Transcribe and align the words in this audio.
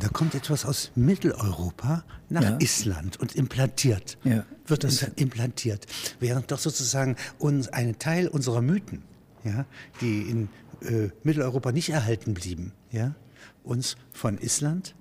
Da 0.00 0.08
kommt 0.08 0.34
etwas 0.34 0.64
aus 0.64 0.90
Mitteleuropa 0.96 2.04
nach 2.28 2.42
Ja. 2.42 2.56
Island 2.58 3.18
und 3.20 3.34
implantiert. 3.36 4.18
Ja, 4.24 4.44
Wird 4.66 4.82
das- 4.84 5.02
implantiert. 5.16 5.86
Während 6.18 6.50
doch 6.50 6.58
sozusagen 6.58 7.16
uns 7.38 7.68
ein 7.68 7.98
Teil 7.98 8.26
unserer 8.28 8.62
Mythen, 8.62 9.02
ja, 9.44 9.64
die 10.00 10.22
in 10.22 10.48
äh, 10.82 11.10
Mitteleuropa 11.22 11.72
nicht 11.72 11.90
erhalten 11.90 12.34
blieben, 12.34 12.72
ja, 12.90 13.14
uns 13.62 13.96
von 14.12 14.38
Island, 14.38 14.94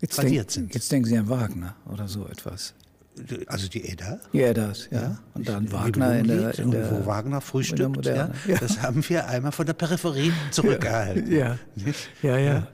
Jetzt, 0.00 0.16
Tradiert 0.16 0.48
denk, 0.48 0.50
sind. 0.50 0.74
jetzt 0.74 0.92
denken 0.92 1.08
Sie 1.08 1.16
an 1.16 1.28
Wagner 1.30 1.76
oder 1.90 2.06
so 2.08 2.26
etwas. 2.26 2.74
also 3.46 3.68
die 3.68 3.88
Edda, 3.88 4.18
Ja, 4.32 4.52
das, 4.52 4.88
ja. 4.90 5.18
Und 5.32 5.48
dann 5.48 5.70
Wagner 5.72 6.18
in 6.18 6.26
der, 6.26 6.58
in 6.58 6.70
der 6.72 6.90
wo 6.90 7.06
Wagner 7.06 7.40
frühstückt, 7.40 8.04
ja, 8.04 8.30
ja. 8.46 8.58
das 8.58 8.82
haben 8.82 9.08
wir 9.08 9.26
einmal 9.28 9.52
von 9.52 9.64
der 9.64 9.72
Peripherie 9.72 10.32
zurückgehalten. 10.50 11.32
Ja, 11.32 11.56
ja, 12.22 12.36
ja. 12.38 12.68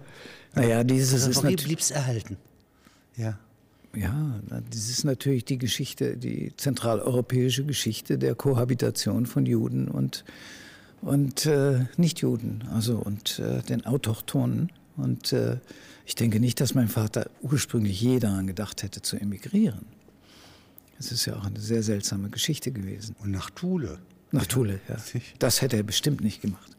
Naja, 0.54 0.84
dieses 0.84 1.26
ist 1.26 1.42
natürlich. 1.42 1.64
blieb 1.64 1.78
es 1.78 1.90
erhalten. 1.90 2.36
Ja. 3.16 3.38
Ja, 3.94 4.40
das 4.70 4.88
ist 4.88 5.04
natürlich 5.04 5.44
die 5.44 5.58
Geschichte, 5.58 6.16
die 6.16 6.52
zentraleuropäische 6.56 7.64
Geschichte 7.64 8.18
der 8.18 8.36
Kohabitation 8.36 9.26
von 9.26 9.46
Juden 9.46 9.88
und, 9.88 10.24
und 11.00 11.46
äh, 11.46 11.86
Nichtjuden, 11.96 12.64
also 12.72 12.98
und 12.98 13.40
äh, 13.40 13.62
den 13.62 13.84
Autochtonen. 13.86 14.70
Und 14.96 15.32
äh, 15.32 15.58
ich 16.06 16.14
denke 16.14 16.38
nicht, 16.38 16.60
dass 16.60 16.74
mein 16.74 16.88
Vater 16.88 17.30
ursprünglich 17.42 18.00
je 18.00 18.20
daran 18.20 18.46
gedacht 18.46 18.84
hätte, 18.84 19.02
zu 19.02 19.16
emigrieren. 19.16 19.86
Es 21.00 21.10
ist 21.10 21.26
ja 21.26 21.34
auch 21.36 21.46
eine 21.46 21.58
sehr 21.58 21.82
seltsame 21.82 22.28
Geschichte 22.28 22.70
gewesen. 22.70 23.16
Und 23.18 23.32
nach 23.32 23.50
Thule. 23.50 23.98
Nach 24.30 24.46
Thule, 24.46 24.80
ja. 24.88 24.96
Das 25.40 25.62
hätte 25.62 25.76
er 25.76 25.82
bestimmt 25.82 26.20
nicht 26.20 26.42
gemacht. 26.42 26.76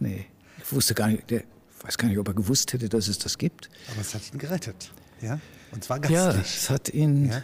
Nee, 0.00 0.26
ich 0.58 0.72
wusste 0.72 0.94
gar 0.94 1.08
nicht, 1.08 1.30
der 1.30 1.44
weiß 1.82 1.98
gar 1.98 2.08
nicht, 2.08 2.18
ob 2.18 2.28
er 2.28 2.34
gewusst 2.34 2.72
hätte, 2.72 2.88
dass 2.88 3.08
es 3.08 3.18
das 3.18 3.38
gibt. 3.38 3.68
Aber 3.92 4.00
es 4.00 4.14
hat 4.14 4.22
ihn 4.32 4.38
gerettet. 4.38 4.90
Ja? 5.20 5.40
Und 5.72 5.84
zwar 5.84 5.98
Ja, 6.10 6.26
gastlich. 6.32 6.56
es 6.56 6.70
hat 6.70 6.88
ihn, 6.90 7.26
Ja. 7.30 7.42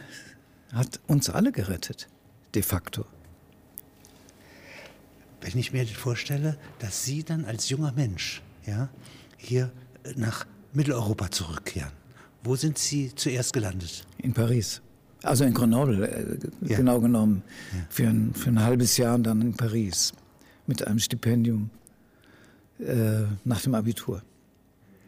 hat 0.72 1.00
uns 1.06 1.28
alle 1.30 1.52
gerettet, 1.52 2.08
de 2.54 2.62
facto. 2.62 3.04
Wenn 5.40 5.58
ich 5.58 5.72
mir 5.72 5.86
vorstelle, 5.86 6.56
dass 6.78 7.04
Sie 7.04 7.22
dann 7.22 7.44
als 7.44 7.68
junger 7.68 7.92
Mensch 7.92 8.42
ja, 8.66 8.88
hier 9.36 9.70
nach 10.16 10.46
Mitteleuropa 10.72 11.30
zurückkehren. 11.30 11.92
Wo 12.42 12.56
sind 12.56 12.78
Sie 12.78 13.14
zuerst 13.14 13.52
gelandet? 13.52 14.06
In 14.18 14.32
Paris. 14.32 14.80
Also 15.22 15.44
in 15.44 15.54
Grenoble, 15.54 16.06
äh, 16.06 16.38
Ja. 16.70 16.76
genau 16.78 17.00
genommen. 17.00 17.42
Für, 17.88 18.08
ein, 18.08 18.34
für 18.34 18.50
ein 18.50 18.62
halbes 18.62 18.96
Jahr 18.96 19.18
dann 19.18 19.40
in 19.42 19.54
Paris. 19.54 20.12
Mit 20.66 20.86
einem 20.86 20.98
Stipendium 20.98 21.70
äh, 22.78 23.22
nach 23.44 23.60
dem 23.60 23.74
Abitur. 23.74 24.22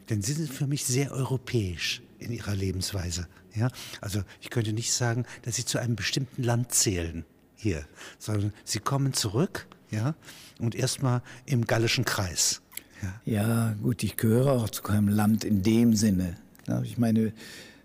Denn 0.09 0.23
Sie 0.23 0.33
sind 0.33 0.51
für 0.51 0.67
mich 0.67 0.85
sehr 0.85 1.13
europäisch 1.13 2.03
in 2.19 2.33
Ihrer 2.33 2.55
Lebensweise. 2.55 3.29
Ja? 3.55 3.71
Also 4.01 4.23
ich 4.41 4.51
könnte 4.51 4.73
nicht 4.73 4.93
sagen, 4.93 5.25
dass 5.43 5.57
Sie 5.57 5.65
zu 5.65 5.79
einem 5.79 5.97
bestimmten 5.97 6.43
Land 6.43 6.73
zählen 6.73 7.25
hier, 7.57 7.85
sondern 8.19 8.53
Sie 8.65 8.79
kommen 8.79 9.13
zurück 9.13 9.67
ja, 9.91 10.15
und 10.59 10.75
erstmal 10.75 11.23
im 11.45 11.67
gallischen 11.67 12.05
Kreis. 12.05 12.63
Ja. 13.03 13.21
Ja, 13.25 13.77
gut, 13.83 14.03
ich 14.03 14.17
gehöre 14.17 14.53
auch 14.53 14.71
zu 14.71 14.83
keinem 14.83 15.09
Land 15.09 15.45
in 15.45 15.63
dem 15.63 15.95
Sinne. 15.95 16.37
Ich 16.83 16.99
meine, 16.99 17.33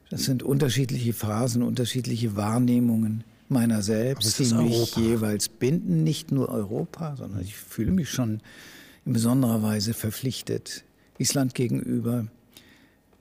das 0.09 0.23
sind 0.23 0.43
unterschiedliche 0.43 1.13
Phasen, 1.13 1.63
unterschiedliche 1.63 2.35
Wahrnehmungen 2.35 3.23
meiner 3.49 3.81
selbst, 3.81 4.39
die 4.39 4.43
mich 4.43 4.53
Europa. 4.53 4.99
jeweils 5.01 5.49
binden. 5.49 6.03
Nicht 6.03 6.31
nur 6.31 6.49
Europa, 6.49 7.15
sondern 7.17 7.41
ich 7.41 7.55
fühle 7.55 7.91
mich 7.91 8.09
schon 8.09 8.41
in 9.05 9.13
besonderer 9.13 9.63
Weise 9.63 9.93
verpflichtet 9.93 10.83
Island 11.17 11.55
gegenüber. 11.55 12.27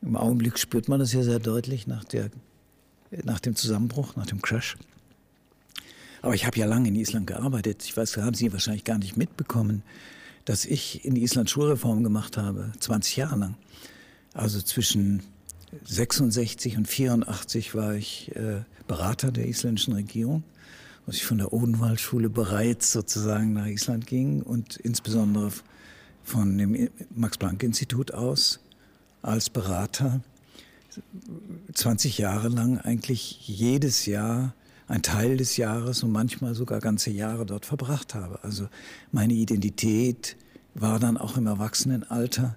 Im 0.03 0.17
Augenblick 0.17 0.59
spürt 0.59 0.89
man 0.89 1.01
das 1.01 1.13
ja 1.13 1.23
sehr 1.23 1.39
deutlich 1.39 1.87
nach, 1.87 2.05
der, 2.05 2.31
nach 3.25 3.41
dem 3.41 3.55
Zusammenbruch, 3.55 4.17
nach 4.17 4.27
dem 4.27 4.41
Crash. 4.41 4.77
Aber 6.23 6.35
ich 6.35 6.47
habe 6.47 6.59
ja 6.59 6.67
lange 6.67 6.89
in 6.89 6.97
Island 6.97 7.27
gearbeitet. 7.27 7.85
Ich 7.85 7.97
weiß, 7.97 8.17
haben 8.19 8.35
Sie 8.35 8.53
wahrscheinlich 8.53 8.85
gar 8.85 8.99
nicht 8.99 9.17
mitbekommen, 9.17 9.83
dass 10.45 10.65
ich 10.65 11.05
in 11.05 11.17
Island 11.17 11.51
Schulreform 11.51 12.03
gemacht 12.03 12.37
habe, 12.37 12.73
20 12.79 13.17
Jahre 13.17 13.37
lang. 13.37 13.55
Also 14.35 14.61
zwischen 14.61 15.23
66 15.85 16.77
und 16.77 16.89
84 16.89 17.75
war 17.75 17.95
ich 17.95 18.35
äh, 18.35 18.63
Berater 18.87 19.31
der 19.31 19.47
isländischen 19.47 19.95
Regierung, 19.95 20.43
als 21.07 21.17
ich 21.17 21.25
von 21.25 21.39
der 21.39 21.53
Odenwaldschule 21.53 22.29
bereits 22.29 22.93
sozusagen 22.93 23.53
nach 23.53 23.67
Island 23.67 24.07
ging 24.07 24.43
und 24.43 24.77
insbesondere 24.77 25.53
von 26.25 26.57
dem 26.59 26.89
Max-Planck-Institut 27.15 28.13
aus 28.13 28.61
als 29.23 29.51
Berater 29.51 30.21
20 31.73 32.19
Jahre 32.19 32.49
lang 32.49 32.79
eigentlich 32.79 33.47
jedes 33.47 34.07
Jahr 34.07 34.55
ein 34.89 35.03
Teil 35.03 35.37
des 35.37 35.57
Jahres 35.57 36.03
und 36.03 36.11
manchmal 36.11 36.55
sogar 36.55 36.81
ganze 36.81 37.11
Jahre 37.11 37.47
dort 37.47 37.65
verbracht 37.65 38.15
habe. 38.15 38.41
Also 38.43 38.69
meine 39.13 39.35
Identität 39.35 40.37
war 40.75 40.99
dann 40.99 41.17
auch 41.17 41.37
im 41.37 41.47
Erwachsenenalter, 41.47 42.57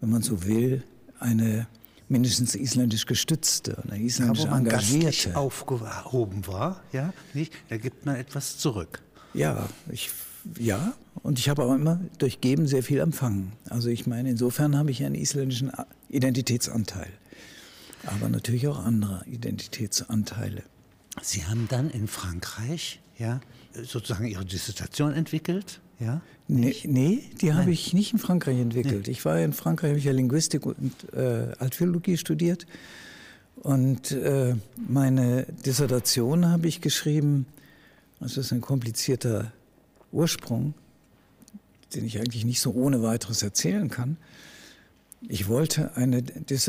wenn 0.00 0.10
man 0.10 0.22
so 0.22 0.44
will, 0.44 0.82
eine 1.18 1.66
mindestens 2.08 2.54
isländisch 2.54 3.04
gestützte, 3.04 3.82
eine 3.84 4.00
isländisch 4.02 4.44
wo 4.44 4.50
man 4.50 4.64
engagierte. 4.64 5.36
aufgehoben 5.36 6.46
war, 6.46 6.82
ja, 6.92 7.12
nicht? 7.34 7.52
da 7.68 7.76
gibt 7.76 8.06
man 8.06 8.16
etwas 8.16 8.56
zurück. 8.56 9.02
Ja, 9.34 9.68
ich, 9.90 10.10
ja, 10.58 10.94
und 11.22 11.38
ich 11.38 11.48
habe 11.48 11.62
auch 11.62 11.74
immer 11.74 12.00
durch 12.18 12.40
Geben 12.40 12.66
sehr 12.66 12.82
viel 12.82 12.98
empfangen. 12.98 13.52
Also 13.68 13.88
ich 13.88 14.06
meine, 14.06 14.30
insofern 14.30 14.76
habe 14.76 14.90
ich 14.90 15.04
einen 15.04 15.14
isländischen 15.14 15.72
Identitätsanteil, 16.08 17.08
aber 18.06 18.28
natürlich 18.28 18.68
auch 18.68 18.84
andere 18.84 19.24
Identitätsanteile. 19.26 20.62
Sie 21.22 21.44
haben 21.44 21.66
dann 21.68 21.90
in 21.90 22.06
Frankreich 22.06 23.00
ja, 23.18 23.40
sozusagen 23.74 24.26
Ihre 24.26 24.44
Dissertation 24.44 25.12
entwickelt. 25.12 25.80
Ja? 25.98 26.20
Nee, 26.46 26.76
nee 26.84 27.22
die 27.40 27.52
habe 27.52 27.70
ich 27.70 27.92
nicht 27.92 28.12
in 28.12 28.18
Frankreich 28.18 28.58
entwickelt. 28.58 29.08
Ich 29.08 29.24
war 29.24 29.38
in 29.40 29.52
Frankreich, 29.52 29.90
habe 29.90 29.98
ich 29.98 30.04
ja 30.04 30.12
Linguistik 30.12 30.64
und 30.66 30.92
äh, 31.12 31.52
Altphilologie 31.58 32.16
studiert. 32.16 32.66
Und 33.56 34.12
äh, 34.12 34.54
meine 34.76 35.46
Dissertation 35.66 36.46
habe 36.46 36.68
ich 36.68 36.80
geschrieben, 36.80 37.46
das 38.20 38.36
ist 38.36 38.52
ein 38.52 38.60
komplizierter 38.60 39.52
Ursprung, 40.12 40.74
den 41.94 42.04
ich 42.04 42.18
eigentlich 42.18 42.44
nicht 42.44 42.60
so 42.60 42.72
ohne 42.72 43.02
weiteres 43.02 43.42
erzählen 43.42 43.88
kann. 43.88 44.16
Ich 45.28 45.48
wollte 45.48 45.96
eine, 45.96 46.22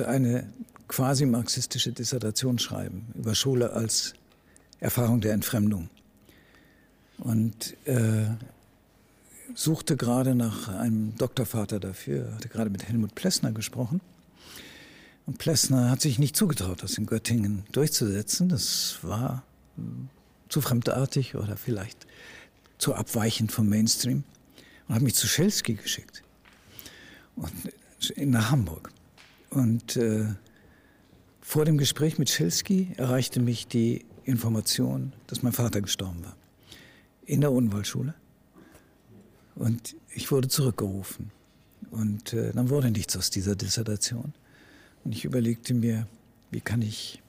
eine 0.08 0.50
quasi 0.88 1.26
marxistische 1.26 1.92
Dissertation 1.92 2.60
schreiben 2.60 3.08
über 3.16 3.36
Schule 3.36 3.74
als 3.74 4.14
Erfahrung 4.80 5.22
der 5.22 5.34
Entfremdung. 5.34 5.90
Und 7.20 7.76
äh, 7.86 8.26
suchte 9.54 9.98
gerade 9.98 10.36
nach 10.36 10.70
einem 10.70 11.16
Doktorvater 11.18 11.80
dafür, 11.80 12.34
hatte 12.36 12.48
gerade 12.48 12.70
mit 12.70 12.88
Helmut 12.88 13.14
Plessner 13.16 13.52
gesprochen. 13.52 14.02
Und 15.26 15.38
Plessner 15.38 15.92
hat 15.92 16.02
sich 16.02 16.18
nicht 16.18 16.36
zugetraut, 16.36 16.82
das 16.82 16.98
in 16.98 17.06
Göttingen 17.06 17.64
durchzusetzen. 17.72 18.50
Das 18.50 19.00
war 19.04 19.44
hm, 19.76 20.10
zu 20.48 20.62
fremdartig 20.62 21.36
oder 21.36 21.58
vielleicht 21.58 22.08
zu 22.78 22.96
abweichend 22.96 23.52
vom 23.52 23.70
Mainstream. 23.70 24.24
Und 24.90 24.96
hat 24.96 25.02
mich 25.04 25.14
zu 25.14 25.28
Schelsky 25.28 25.76
geschickt. 25.76 26.24
Und, 27.36 27.54
äh, 28.18 28.26
nach 28.26 28.50
Hamburg. 28.50 28.92
Und 29.52 29.96
äh, 29.96 30.26
vor 31.42 31.64
dem 31.64 31.78
Gespräch 31.78 32.18
mit 32.18 32.30
Schelsky 32.30 32.94
erreichte 32.98 33.40
mich 33.40 33.68
die 33.68 34.06
Information, 34.26 35.14
dass 35.28 35.44
mein 35.44 35.54
Vater 35.54 35.82
gestorben 35.82 36.24
war. 36.24 36.36
In 37.26 37.42
der 37.42 37.52
Unwaldschule. 37.52 38.16
Und 39.54 39.96
ich 40.10 40.32
wurde 40.32 40.48
zurückgerufen. 40.48 41.32
Und 41.92 42.34
äh, 42.34 42.52
dann 42.52 42.70
wurde 42.70 42.90
nichts 42.90 43.16
aus 43.16 43.30
dieser 43.30 43.56
Dissertation. 43.56 44.34
Und 45.04 45.12
ich 45.12 45.24
überlegte 45.24 45.76
mir, 45.76 46.08
wie 46.50 46.62
kann 46.62 46.82
ich 46.82 47.22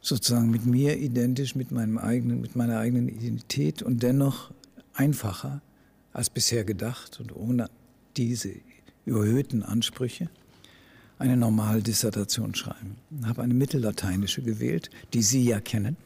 sozusagen 0.00 0.50
mit 0.50 0.66
mir 0.66 0.98
identisch, 0.98 1.54
mit, 1.54 1.70
meinem 1.70 1.98
eigenen, 1.98 2.40
mit 2.40 2.56
meiner 2.56 2.80
eigenen 2.80 3.08
Identität 3.08 3.82
und 3.82 4.02
dennoch 4.02 4.50
einfacher 4.94 5.62
als 6.12 6.30
bisher 6.30 6.64
gedacht 6.64 7.20
und 7.20 7.34
ohne 7.34 7.68
diese 8.16 8.52
überhöhten 9.04 9.62
Ansprüche 9.62 10.28
eine 11.18 11.36
normale 11.36 11.82
Dissertation 11.82 12.54
schreiben. 12.54 12.96
Ich 13.20 13.26
habe 13.26 13.42
eine 13.42 13.54
mittellateinische 13.54 14.42
gewählt, 14.42 14.90
die 15.12 15.22
Sie 15.22 15.44
ja 15.44 15.60
kennen. 15.60 15.96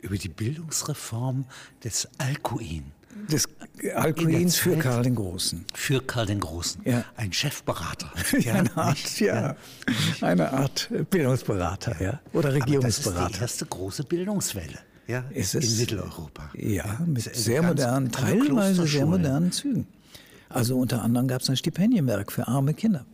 Über 0.00 0.16
die 0.16 0.28
Bildungsreform 0.28 1.44
des 1.84 2.08
Alcuin 2.18 2.84
Des 3.30 3.46
Alkuins 3.94 4.56
für 4.56 4.76
Karl 4.78 5.02
den 5.02 5.14
Großen. 5.14 5.64
für 5.74 6.00
Karl 6.00 6.26
den 6.26 6.40
Großen. 6.40 6.80
Ja. 6.84 7.04
Ein 7.16 7.32
Chefberater. 7.32 8.10
eine 8.52 8.76
Art, 8.76 9.20
ja. 9.20 9.56
Eine 10.22 10.52
Art 10.52 10.90
Bildungsberater, 11.10 12.02
ja. 12.02 12.20
Oder 12.32 12.48
Aber 12.48 12.58
das 12.58 12.58
ist 12.58 12.66
die 12.66 12.72
Regierungsberater. 12.74 13.40
erste 13.42 13.66
große 13.66 14.04
Bildungswelle 14.04 14.78
ja, 15.06 15.24
Ist 15.30 15.54
in 15.54 15.62
es? 15.62 15.78
Mitteleuropa. 15.78 16.50
Ja, 16.56 17.00
mit 17.04 17.26
Das 17.26 17.44
sehr 17.44 17.62
modernen, 17.62 18.10
teilweise 18.12 18.86
sehr 18.86 19.06
modernen 19.06 19.52
Zügen. 19.52 19.86
Also 20.48 20.78
unter 20.78 21.02
anderem 21.02 21.28
gab 21.28 21.42
es 21.42 21.50
ein 21.50 21.56
Stipendienwerk 21.56 22.32
für 22.32 22.46
arme 22.48 22.74
Kinder. 22.74 23.04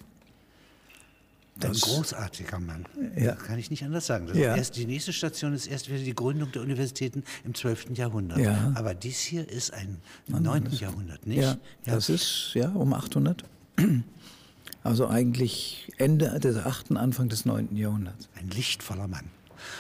Ein 1.63 1.73
großartiger 1.73 2.59
Mann. 2.59 2.85
Ja. 3.17 3.33
Kann 3.35 3.59
ich 3.59 3.71
nicht 3.71 3.83
anders 3.83 4.07
sagen. 4.07 4.27
Das 4.27 4.37
Ja. 4.37 4.55
erst, 4.57 4.77
die 4.77 4.85
nächste 4.85 5.15
Station 5.15 5.55
ist 5.55 5.67
erst 5.67 5.89
wieder 5.89 6.01
die 6.01 6.15
Gründung 6.15 6.53
der 6.53 6.61
Universitäten 6.61 7.25
im 7.45 7.55
12. 7.55 7.97
Jahrhundert. 7.97 8.39
Ja. 8.39 8.73
Aber 8.75 8.95
dies 8.95 9.21
hier 9.21 9.49
ist 9.49 9.73
ein 9.73 9.97
9. 10.29 10.69
Jahrhundert, 10.73 11.27
nicht? 11.27 11.41
Ja, 11.41 11.57
das 11.87 12.11
ist 12.11 12.51
ja 12.53 12.69
um 12.71 12.93
800. 12.93 13.45
Also 14.83 15.09
eigentlich 15.09 15.91
Ende 15.97 16.39
des 16.41 16.57
8., 16.59 16.93
Anfang 16.93 17.31
des 17.31 17.47
9. 17.47 17.75
Jahrhunderts. 17.75 18.29
Ein 18.39 18.51
lichtvoller 18.51 19.09
Mann. 19.09 19.25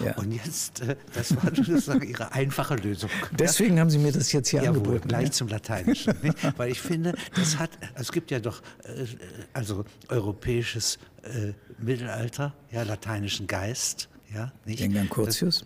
Ja. 0.05 0.15
Und 0.17 0.33
jetzt, 0.33 0.81
äh, 0.83 0.97
das 1.15 1.35
war 1.37 1.45
sozusagen 1.55 2.07
Ihre 2.09 2.33
einfache 2.33 2.75
Lösung. 2.77 3.11
Deswegen 3.39 3.79
haben 3.81 3.91
Sie 3.91 3.99
mir 3.99 4.13
das 4.13 4.33
jetzt 4.33 4.49
hier 4.49 4.63
Jawohl, 4.63 4.79
angeboten. 4.79 5.09
gleich 5.09 5.27
ja. 5.27 5.33
zum 5.33 5.49
Lateinischen. 5.49 6.15
Nicht? 6.23 6.59
Weil 6.59 6.71
ich 6.71 6.81
finde, 6.81 7.15
das 7.35 7.59
hat, 7.59 7.71
es 7.95 8.13
gibt 8.13 8.31
ja 8.31 8.39
doch, 8.41 8.61
äh, 8.85 9.05
also 9.53 9.85
europäisches 10.09 10.99
äh, 11.23 11.53
Mittelalter, 11.79 12.55
ja, 12.71 12.83
lateinischen 12.83 13.47
Geist, 13.47 14.09
ja, 14.35 14.53
nicht? 14.65 14.81
Denken 14.81 14.99
an 14.99 15.09
Curtius. 15.09 15.65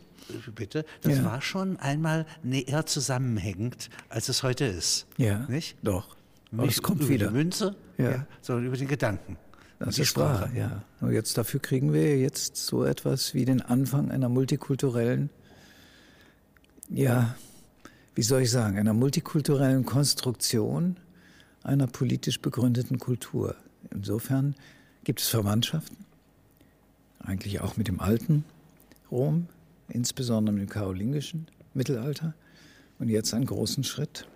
Bitte, 0.55 0.84
das 1.02 1.17
Ja. 1.19 1.25
war 1.25 1.40
schon 1.43 1.76
einmal 1.81 2.25
näher 2.44 2.87
zusammenhängend, 2.87 3.90
als 4.11 4.28
es 4.28 4.43
heute 4.44 4.64
ist. 4.64 5.06
Ja, 5.17 5.38
Nicht? 5.49 5.76
doch. 5.82 6.17
Nicht 6.52 6.72
es 6.76 6.82
kommt 6.82 7.00
über 7.00 7.08
wieder. 7.08 7.28
die 7.28 7.32
Münze, 7.34 7.75
Ja. 7.99 8.11
ja. 8.11 8.26
sondern 8.40 8.67
über 8.67 8.76
den 8.76 8.87
Gedanken. 8.87 9.37
Das 9.81 9.97
die 9.97 10.03
ist 10.03 10.17
wahr, 10.17 10.37
Sprache. 10.37 10.56
ja. 10.59 10.82
Und 11.00 11.12
jetzt 11.12 11.37
dafür 11.38 11.59
kriegen 11.59 11.93
wir 11.94 12.19
jetzt 12.19 12.56
so 12.56 12.85
etwas 12.85 13.32
wie 13.35 13.47
den 13.47 13.62
Anfang 13.62 14.11
einer 14.11 14.29
multikulturellen, 14.29 15.31
ja, 16.91 17.35
wie 18.15 18.23
soll 18.23 18.43
ich 18.43 18.50
sagen, 18.50 18.79
einer 18.79 18.93
multikulturellen 18.93 19.87
Konstruktion 19.87 20.97
einer 21.62 21.87
politisch 21.87 22.41
begründeten 22.41 22.99
Kultur. 22.99 23.56
Insofern 23.91 24.55
gibt 25.05 25.21
es 25.21 25.29
Verwandtschaften, 25.29 25.97
eigentlich 27.21 27.61
auch 27.61 27.79
mit 27.79 27.88
dem 27.88 28.00
alten 28.00 28.44
Rom, 29.11 29.47
insbesondere 29.88 30.55
mit 30.55 30.62
dem 30.62 30.69
karolingischen 30.69 31.47
Mittelalter 31.73 32.35
und 32.99 33.09
jetzt 33.09 33.32
einen 33.32 33.47
großen 33.47 33.82
Schritt. 33.85 34.27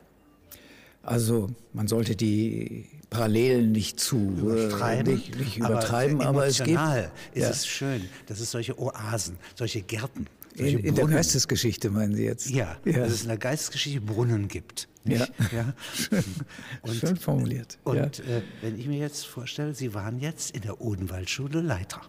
Also 1.05 1.51
man 1.73 1.87
sollte 1.89 2.17
die 2.17 2.87
Parallelen 3.11 3.73
nicht 3.73 4.01
zu 4.01 4.17
äh, 4.17 4.41
übertreiben, 4.41 5.15
nicht, 5.15 5.39
nicht 5.39 5.56
übertreiben, 5.59 6.21
aber, 6.21 6.29
aber, 6.29 6.47
es 6.47 6.59
gibt 6.59 6.71
ist 6.71 7.43
ja, 7.43 7.51
es 7.51 7.67
schön, 7.67 8.09
dass 8.27 8.41
es 8.41 8.51
solche 8.51 8.79
Oasen, 8.79 9.37
solche 9.55 9.83
Gärten, 9.83 10.27
solche 10.56 10.79
in, 10.79 10.85
in 10.85 10.95
der 10.95 11.06
Geistesgeschichte 11.06 11.91
meinen 11.91 12.15
Sie 12.15 12.25
jetzt? 12.25 12.51
Ja, 12.51 12.77
ja. 12.85 13.01
dass 13.01 13.12
es 13.12 13.23
in 13.23 13.29
der 13.29 13.39
Geistesgeschichte 13.39 14.01
Brunnen 14.01 14.49
gibt. 14.49 14.89
Ja. 15.05 15.27
Ja. 15.53 15.75
Und, 16.83 16.95
Schön 16.95 17.17
formuliert. 17.17 17.79
und 17.85 17.97
ja. 17.97 18.05
äh, 18.05 18.43
wenn 18.62 18.79
ich 18.79 18.87
mir 18.87 18.99
jetzt 18.99 19.27
vorstelle, 19.27 19.75
Sie 19.75 19.93
waren 19.93 20.19
jetzt 20.19 20.56
in 20.56 20.62
der 20.62 20.81
Odenwaldschule 20.81 21.61
Leiter, 21.61 22.01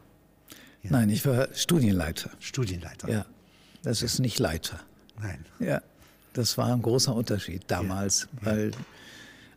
Nein, 0.89 1.09
ich 1.09 1.25
war 1.25 1.47
Studienleiter. 1.53 2.31
Studienleiter. 2.39 3.09
Ja, 3.09 3.25
das 3.83 4.01
ist 4.01 4.19
nicht 4.19 4.39
Leiter. 4.39 4.79
Nein. 5.19 5.45
Ja, 5.59 5.81
das 6.37 6.57
war 6.57 6.71
ein 6.73 6.81
großer 6.81 7.15
Unterschied 7.15 7.63
damals, 7.67 8.27
weil, 8.41 8.71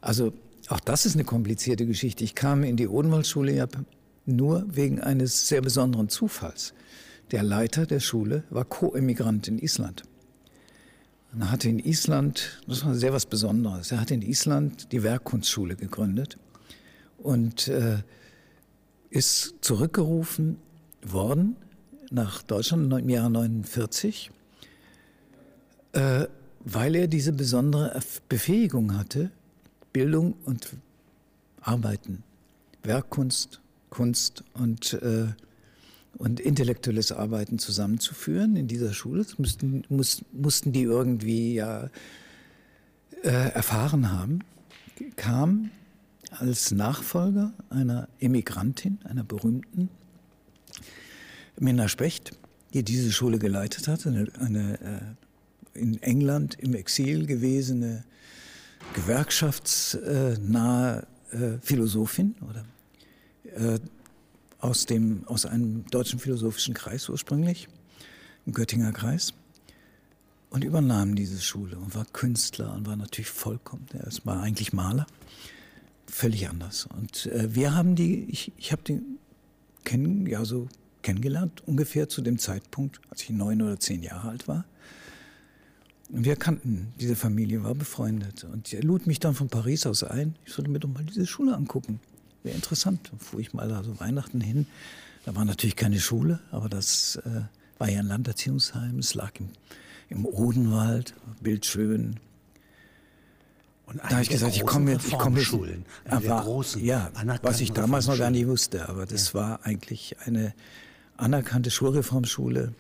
also 0.01 0.33
auch 0.69 0.81
das 0.81 1.07
ist 1.07 1.15
eine 1.15 1.25
komplizierte 1.25 1.87
Geschichte. 1.87 2.25
Ich 2.25 2.35
kam 2.35 2.63
in 2.63 2.77
die 2.77 2.89
Odenwaldschule 2.89 3.53
ja 3.53 3.67
nur 4.27 4.65
wegen 4.69 5.01
eines 5.01 5.49
sehr 5.49 5.61
besonderen 5.61 6.09
Zufalls. 6.09 6.75
Der 7.31 7.43
Leiter 7.43 7.85
der 7.85 8.01
Schule 8.01 8.45
war 8.51 8.65
Co-Emigrant 8.65 9.49
in 9.49 9.59
Island. 9.59 10.05
Und 11.33 11.43
er 11.43 11.51
hatte 11.51 11.69
in 11.69 11.79
Island, 11.79 12.61
das 12.67 12.85
war 12.85 12.95
sehr 12.95 13.13
was 13.13 13.27
Besonderes, 13.27 13.93
er 13.93 14.01
hatte 14.01 14.15
in 14.15 14.23
Island 14.23 14.93
die 14.93 15.03
Werkkunstschule 15.03 15.77
gegründet 15.77 16.39
und 17.19 17.69
äh, 17.69 17.99
ist 19.11 19.57
zurückgerufen 19.61 20.59
worden 21.03 21.57
nach 22.11 22.43
Deutschland 22.43 22.93
im 22.93 23.09
Jahre 23.09 23.31
49 23.31 24.31
äh, 25.93 26.27
weil 26.65 26.95
er 26.95 27.07
diese 27.07 27.33
besondere 27.33 28.01
Befähigung 28.29 28.97
hatte, 28.97 29.31
Bildung 29.93 30.35
und 30.45 30.77
Arbeiten, 31.61 32.23
Werkkunst, 32.83 33.61
Kunst 33.91 34.45
und, 34.55 34.95
äh, 34.95 35.27
und 36.19 36.41
intellektuelles 36.41 37.13
Arbeiten 37.13 37.59
zusammenzuführen 37.59 38.57
in 38.57 38.69
dieser 38.69 38.93
Schule. 38.93 39.23
Das 39.23 39.39
mussten, 39.39 39.85
muss, 39.89 40.25
mussten 40.33 40.73
die 40.73 40.83
irgendwie 40.83 41.55
ja 41.55 41.91
äh, 43.23 43.29
erfahren 43.29 44.11
haben. 44.13 44.41
Kam 45.17 45.71
als 46.31 46.71
Nachfolger 46.73 47.53
einer 47.71 48.09
Emigrantin, 48.21 48.99
einer 49.05 49.25
berühmten, 49.25 49.89
Minna 51.59 51.89
Specht, 51.89 52.33
die 52.73 52.85
diese 52.85 53.11
Schule 53.13 53.39
geleitet 53.39 53.89
hat, 53.89 54.07
eine, 54.07 54.29
eine 54.39 54.81
äh, 54.81 55.28
in 55.79 56.03
England 56.03 56.59
im 56.59 56.75
Exil 56.75 57.27
gewesene 57.27 58.05
gewerkschaftsnahe 58.95 61.07
äh, 61.31 61.59
Philosophin 61.61 62.35
oder 62.49 62.65
äh, 63.55 63.79
aus, 64.61 64.87
dem, 64.87 65.27
aus 65.27 65.47
einem 65.47 65.87
deutschen 65.87 66.19
philosophischen 66.19 66.75
Kreis 66.75 67.09
ursprünglich, 67.09 67.69
im 68.47 68.53
Göttinger 68.53 68.93
Kreis, 68.93 69.33
und 70.51 70.65
übernahm 70.65 71.15
diese 71.15 71.41
Schule 71.41 71.79
und 71.79 71.95
war 71.95 72.07
Künstler 72.07 72.75
und 72.75 72.87
war 72.87 72.97
natürlich 72.97 73.31
vollkommen, 73.31 73.87
er 73.93 74.11
war 74.25 74.43
eigentlich 74.43 74.73
Maler, 74.73 75.07
völlig 76.07 76.49
anders. 76.49 76.87
Und 76.87 77.27
äh, 77.27 77.55
wir 77.55 77.75
haben 77.75 77.95
die, 77.95 78.25
ich, 78.25 78.53
ich 78.57 78.73
habe 78.73 78.83
die 78.83 79.01
kennen, 79.85 80.27
ja, 80.27 80.45
so 80.45 80.69
kennengelernt, 81.03 81.63
ungefähr 81.67 82.09
zu 82.09 82.23
dem 82.23 82.39
Zeitpunkt, 82.39 83.01
als 83.11 83.23
ich 83.23 83.31
neun 83.31 83.63
oder 83.63 83.79
zehn 83.79 84.03
Jahre 84.03 84.29
alt 84.29 84.49
war. 84.49 84.65
Wir 86.11 86.37
kannten 86.37 86.93
diese 86.99 87.17
Familie, 87.17 87.63
war 87.65 87.75
befreundet. 87.75 88.45
Und 88.45 88.73
er 88.73 88.83
lud 88.83 89.07
mich 89.07 89.21
dann 89.21 89.35
von 89.35 89.49
Paris 89.49 89.85
aus 89.87 90.03
ein. 90.03 90.37
Ich 90.47 90.53
sollte 90.55 90.71
mir 90.71 90.79
doch 90.81 90.89
mal 90.89 91.05
diese 91.05 91.27
Schule 91.27 91.55
angucken. 91.55 92.01
Wäre 92.43 92.55
interessant. 92.57 93.09
Dann 93.11 93.19
fuhr 93.21 93.41
ich 93.41 93.53
mal 93.53 93.69
da 93.69 93.83
so 93.85 93.99
Weihnachten 94.01 94.41
hin. 94.41 94.67
Da 95.27 95.37
war 95.37 95.45
natürlich 95.45 95.77
keine 95.77 96.01
Schule, 96.01 96.41
aber 96.51 96.69
das 96.71 97.17
äh, 97.27 97.43
war 97.79 97.91
ja 97.91 97.99
ein 98.01 98.07
Landerziehungsheim. 98.07 98.99
Es 98.99 99.15
lag 99.15 99.33
im, 99.39 99.51
im 100.09 100.25
Odenwald, 100.25 101.15
bildschön. 101.43 102.17
Und 103.85 103.99
Da 103.99 104.11
habe 104.11 104.23
ich 104.23 104.31
gesagt, 104.31 104.55
ich 104.57 104.65
komme 104.65 104.93
jetzt, 104.93 105.09
ich 105.09 105.19
komme. 105.19 105.41
Schulen, 105.43 105.85
Er 106.05 106.19
eine 106.19 106.29
war- 106.29 106.45
großen, 106.45 106.83
ja, 106.83 107.11
was 107.43 107.61
ich 107.61 107.73
damals 107.73 108.07
noch 108.07 108.19
gar 108.19 108.31
nicht 108.31 108.47
wusste, 108.47 108.89
aber 108.89 109.05
das 109.07 109.35
war 109.35 109.65
eigentlich 109.65 110.17
eine 110.25 110.55
anerkannte 111.17 111.71
Schulreformschule, 111.71 112.73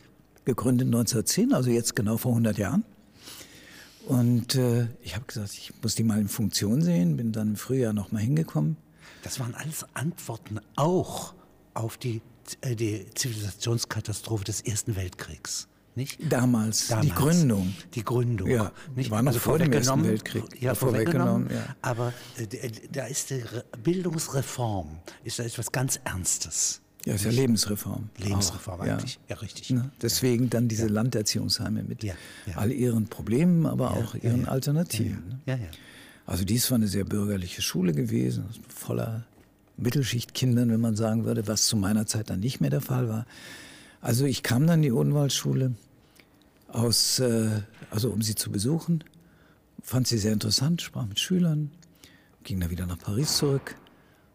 gegründet 0.44 0.86
1910, 0.86 1.52
also 1.54 1.70
jetzt 1.70 1.96
genau 1.96 2.16
vor 2.18 2.32
100 2.32 2.56
Jahren. 2.58 2.84
Und 4.06 4.54
äh, 4.54 4.88
ich 5.02 5.14
habe 5.14 5.26
gesagt, 5.26 5.52
ich 5.54 5.72
muss 5.82 5.94
die 5.94 6.02
mal 6.02 6.18
in 6.20 6.28
Funktion 6.28 6.82
sehen, 6.82 7.16
bin 7.16 7.32
dann 7.32 7.48
im 7.50 7.56
Frühjahr 7.56 7.92
noch 7.92 8.10
mal 8.12 8.20
hingekommen. 8.20 8.76
Das 9.22 9.38
waren 9.40 9.54
alles 9.54 9.84
Antworten 9.94 10.60
auch 10.76 11.34
auf 11.74 11.98
die, 11.98 12.22
äh, 12.62 12.74
die 12.74 13.06
Zivilisationskatastrophe 13.14 14.44
des 14.44 14.60
Ersten 14.62 14.96
Weltkriegs. 14.96 15.68
Nicht? 15.94 16.20
Damals, 16.32 16.82
die 16.86 16.88
Damals. 16.90 17.14
Gründung. 17.16 17.74
Die 17.94 18.04
Gründung. 18.04 18.48
Ja, 18.48 18.70
nicht? 18.94 19.10
war 19.10 19.20
noch 19.20 19.34
vor 19.34 19.58
dem 19.58 19.72
Ersten 19.72 20.04
Weltkrieg. 20.04 20.44
Ja, 20.62 20.76
vorweggenommen. 20.76 21.50
ja. 21.50 21.74
Aber 21.82 22.12
äh, 22.36 22.46
d- 22.46 22.70
da 22.92 23.06
ist 23.06 23.30
die 23.30 23.40
Re- 23.40 23.64
Bildungsreform, 23.82 25.00
ist 25.24 25.40
da 25.40 25.42
etwas 25.42 25.72
ganz 25.72 25.98
Ernstes. 26.04 26.80
Ja, 27.08 27.14
ist 27.14 27.24
ja 27.24 27.30
Lebensreform. 27.30 28.10
Lebensreform 28.18 28.80
auch, 28.80 28.84
eigentlich. 28.84 29.18
Ja, 29.28 29.36
richtig. 29.36 29.70
Ne? 29.70 29.90
Deswegen 30.02 30.50
dann 30.50 30.68
diese 30.68 30.86
Landerziehungsheime 30.88 31.82
mit 31.82 32.02
Ja, 32.04 32.14
ja. 32.46 32.56
all 32.56 32.70
ihren 32.70 33.06
Problemen, 33.08 33.64
aber 33.66 33.92
auch 33.92 34.14
ja, 34.14 34.24
ihren 34.24 34.42
ja. 34.42 34.48
Alternativen. 34.48 35.28
ne? 35.28 35.38
Ja, 35.46 35.54
ja. 35.56 35.70
Also 36.26 36.44
dies 36.44 36.70
war 36.70 36.76
eine 36.76 36.88
sehr 36.88 37.04
bürgerliche 37.04 37.62
Schule 37.62 37.92
gewesen, 37.92 38.44
voller 38.68 39.24
Mittelschichtkindern, 39.78 40.70
wenn 40.70 40.80
man 40.80 40.96
sagen 40.96 41.24
würde, 41.24 41.46
was 41.46 41.66
zu 41.66 41.76
meiner 41.76 42.04
Zeit 42.06 42.28
dann 42.28 42.40
nicht 42.40 42.60
mehr 42.60 42.68
der 42.70 42.82
Fall 42.82 43.08
war. 43.08 43.24
Also 44.02 44.26
ich 44.26 44.42
kam 44.42 44.66
dann 44.66 44.80
in 44.80 44.82
die 44.82 44.92
Odenwaldschule, 44.92 45.72
aus, 46.70 47.18
äh, 47.20 47.48
also 47.90 48.10
um 48.10 48.20
sie 48.20 48.34
zu 48.34 48.50
besuchen, 48.52 49.02
fand 49.82 50.06
sie 50.06 50.18
sehr 50.18 50.34
interessant, 50.34 50.82
sprach 50.82 51.06
mit 51.06 51.18
Schülern, 51.18 51.70
ging 52.44 52.60
dann 52.60 52.68
wieder 52.68 52.84
nach 52.86 52.98
Paris 52.98 53.38
zurück 53.38 53.76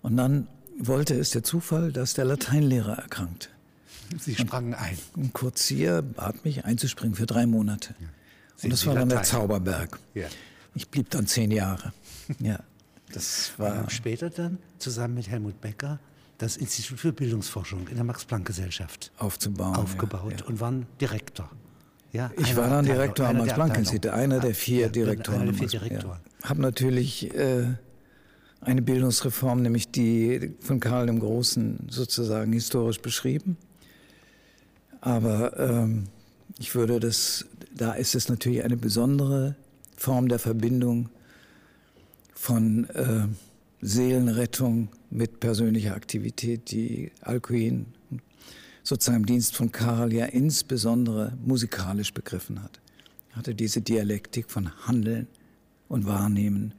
und 0.02 0.18
dann 0.18 0.48
wollte 0.80 1.16
es 1.16 1.32
der 1.32 1.44
Zufall, 1.44 1.92
dass 1.92 2.14
der 2.14 2.26
Lateinlehrer 2.26 2.98
erkrankte. 2.98 3.50
Sie 4.20 4.36
sprangen 4.36 4.74
ein. 4.74 4.98
Und 5.16 5.34
Kurzieher 5.34 6.02
bat 6.02 6.46
mich 6.46 6.66
einzuspringen 6.66 7.16
für 7.16 7.26
drei 7.26 7.46
Monate. 7.46 7.96
Sehen 8.56 8.66
Und 8.66 8.70
das 8.74 8.82
Sie 8.82 8.88
war 8.88 8.96
dann 8.96 9.10
der? 9.10 9.24
Zauberberg. 9.24 10.00
Ja. 10.14 10.28
Ich 10.76 10.88
blieb 10.90 11.10
dann 11.10 11.28
zehn 11.28 11.52
Jahre. 11.52 11.94
Ja, 12.40 12.60
das 13.12 13.52
war 13.58 13.90
später 13.90 14.30
dann 14.30 14.58
zusammen 14.80 15.16
mit 15.16 15.28
Helmut 15.30 15.60
Becker 15.60 16.00
das 16.38 16.56
Institut 16.56 17.00
für 17.00 17.12
Bildungsforschung 17.12 17.88
in 17.90 17.96
der 17.96 18.06
Max-Planck-Gesellschaft 18.06 19.12
aufzubauen. 19.18 19.76
aufgebaut 19.76 20.32
Ja, 20.32 20.38
ja. 20.40 20.46
und 20.46 20.60
waren 20.62 20.86
Direktor. 21.02 21.50
Ja, 22.14 22.32
Ich 22.38 22.56
war 22.56 22.70
dann 22.70 22.86
Direktor 22.86 23.28
am 23.28 23.38
Max-Planck-Institut, 23.40 24.12
einer 24.12 24.40
der 24.40 24.52
Ja, 24.52 24.56
vier 24.56 24.80
ja, 24.84 24.88
Direktoren. 24.90 25.42
Einer 25.42 25.52
der 25.52 25.68
vier 25.70 25.80
Direktoren. 25.80 26.20
Ja. 26.44 26.50
Habe 26.50 26.62
natürlich 26.62 27.36
äh, 27.36 27.74
eine 28.66 28.82
Bildungsreform, 28.82 29.62
nämlich 29.62 29.92
die 29.92 30.56
von 30.60 30.80
Karl 30.80 31.08
dem 31.08 31.20
Großen 31.20 31.88
sozusagen 31.90 32.54
historisch 32.54 33.02
beschrieben. 33.02 33.58
Aber 35.02 35.60
ähm, 35.60 36.06
ich 36.60 36.76
würde 36.76 37.00
das, 37.00 37.46
da 37.76 37.94
ist 37.94 38.16
es 38.16 38.30
natürlich 38.30 38.64
eine 38.64 38.78
besondere 38.78 39.56
Form 39.98 40.28
der 40.28 40.40
Verbindung 40.40 41.10
von 42.34 42.90
äh, 42.90 43.28
Seelenrettung 43.82 44.90
mit 45.10 45.40
persönlicher 45.40 45.96
Aktivität, 45.96 46.72
die 46.72 47.12
Alcuin 47.22 47.88
sozusagen 48.84 49.22
im 49.22 49.26
Dienst 49.26 49.56
von 49.56 49.72
Karl 49.72 50.14
ja 50.14 50.26
insbesondere 50.26 51.38
musikalisch 51.46 52.14
begriffen 52.14 52.62
hat. 52.62 52.80
Er 53.32 53.38
hatte 53.38 53.56
diese 53.56 53.82
Dialektik 53.82 54.52
von 54.52 54.72
Handeln 54.88 55.28
und 55.88 56.06
Wahrnehmen, 56.06 56.74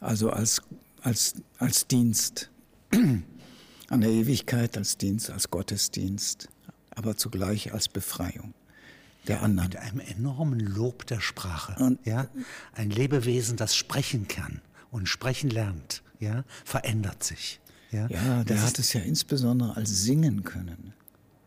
also 0.00 0.30
als, 0.30 0.62
als, 1.02 1.34
als 1.58 1.86
Dienst 1.86 2.50
an 2.92 4.00
der 4.00 4.10
Ewigkeit, 4.10 4.76
als 4.76 4.96
Dienst, 4.96 5.30
als 5.30 5.50
Gottesdienst, 5.50 6.48
aber 6.90 7.16
zugleich 7.16 7.72
als 7.72 7.88
Befreiung 7.88 8.54
der 9.26 9.42
anderen. 9.42 9.70
Mit 9.70 9.78
einem 9.78 10.00
enormen 10.00 10.60
Lob 10.60 11.06
der 11.06 11.20
Sprache. 11.20 11.82
Und, 11.82 12.04
ja? 12.06 12.28
Ein 12.74 12.90
Lebewesen, 12.90 13.56
das 13.56 13.76
sprechen 13.76 14.26
kann 14.28 14.60
und 14.90 15.08
sprechen 15.08 15.50
lernt, 15.50 16.02
ja, 16.18 16.44
verändert 16.64 17.22
sich. 17.22 17.60
Ja, 17.90 18.06
ja 18.08 18.44
der 18.44 18.62
hat 18.62 18.78
es 18.78 18.92
ja 18.92 19.00
insbesondere 19.00 19.76
als 19.76 20.02
Singen 20.02 20.44
können 20.44 20.92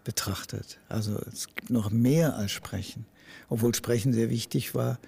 betrachtet. 0.04 0.80
Also 0.90 1.20
es 1.32 1.48
gibt 1.48 1.70
noch 1.70 1.92
mehr 1.92 2.36
als 2.36 2.52
Sprechen. 2.52 3.06
Obwohl 3.50 3.74
Sprechen 3.76 4.14
sehr 4.14 4.30
wichtig 4.30 4.76
war, 4.76 5.00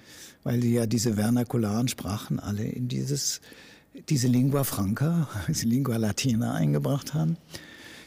weil 0.44 0.60
die 0.60 0.74
ja 0.74 0.86
diese 0.86 1.16
vernakularen 1.16 1.88
Sprachen 1.88 2.40
alle 2.40 2.64
in 2.64 2.88
dieses, 2.88 3.42
diese 4.10 4.28
Lingua 4.28 4.64
Franca, 4.64 5.28
diese 5.48 5.68
Lingua 5.68 5.98
Latina 5.98 6.54
eingebracht 6.54 7.14
haben, 7.14 7.38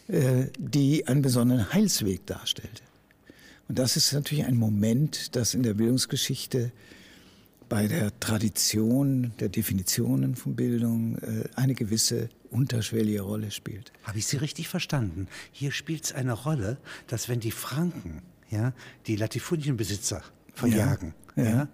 äh, 0.08 0.46
die 0.58 1.06
einen 1.06 1.22
besonderen 1.22 1.72
Heilsweg 1.72 2.26
darstellte. 2.26 2.82
Und 3.68 3.78
das 3.78 3.96
ist 3.96 4.12
natürlich 4.12 4.44
ein 4.44 4.56
Moment, 4.56 5.34
das 5.34 5.54
in 5.54 5.62
der 5.62 5.74
Bildungsgeschichte 5.74 6.70
bei 7.68 7.88
der 7.88 8.18
Tradition 8.20 9.32
der 9.40 9.48
Definitionen 9.48 10.36
von 10.36 10.54
Bildung 10.54 11.18
äh, 11.18 11.48
eine 11.56 11.74
gewisse 11.74 12.28
unterschwellige 12.50 13.22
Rolle 13.22 13.50
spielt. 13.50 13.92
Habe 14.04 14.18
ich 14.18 14.26
Sie 14.26 14.36
richtig 14.36 14.68
verstanden? 14.68 15.26
Hier 15.50 15.72
spielt 15.72 16.04
es 16.04 16.12
eine 16.12 16.32
Rolle, 16.32 16.78
dass 17.08 17.28
wenn 17.28 17.40
die 17.40 17.50
Franken 17.50 18.22
ja, 18.50 18.72
die 19.06 19.16
Latifundienbesitzer 19.16 20.22
verjagen, 20.54 21.14
ja, 21.36 21.42
ja. 21.42 21.50
ja, 21.50 21.68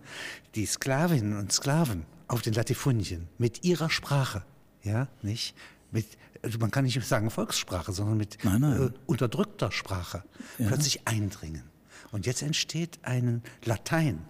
die 0.54 0.66
Sklavinnen 0.66 1.36
und 1.36 1.52
Sklaven 1.52 2.04
auf 2.28 2.42
den 2.42 2.54
Latifundien 2.54 3.28
mit 3.38 3.64
ihrer 3.64 3.90
Sprache, 3.90 4.44
ja, 4.82 5.08
nicht, 5.22 5.54
mit, 5.90 6.06
also 6.42 6.58
man 6.58 6.70
kann 6.70 6.84
nicht 6.84 7.00
sagen 7.06 7.30
Volkssprache, 7.30 7.92
sondern 7.92 8.16
mit 8.16 8.38
nein, 8.42 8.60
nein. 8.60 8.88
Äh, 8.88 8.90
unterdrückter 9.06 9.70
Sprache 9.70 10.24
plötzlich 10.56 11.06
eindringen. 11.06 11.64
Und 12.10 12.26
jetzt 12.26 12.42
entsteht 12.42 12.98
ein 13.02 13.42
Latein, 13.64 14.20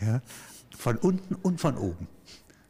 ja, 0.00 0.22
von 0.76 0.96
unten 0.96 1.34
und 1.34 1.60
von 1.60 1.76
oben. 1.76 2.08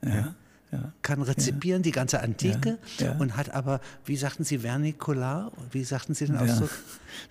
Ja. 0.03 0.35
Ja. 0.73 0.93
Kann 1.03 1.23
rezipieren 1.23 1.83
die 1.83 1.93
ganze 1.93 2.21
Antike 2.21 2.79
und 3.19 3.37
hat 3.37 3.55
aber, 3.55 3.81
wie 4.05 4.17
sagten 4.17 4.45
Sie, 4.45 4.59
Vernikular? 4.59 5.53
Wie 5.71 5.85
sagten 5.85 6.15
Sie 6.15 6.27
den 6.27 6.37
Ausdruck? 6.37 6.71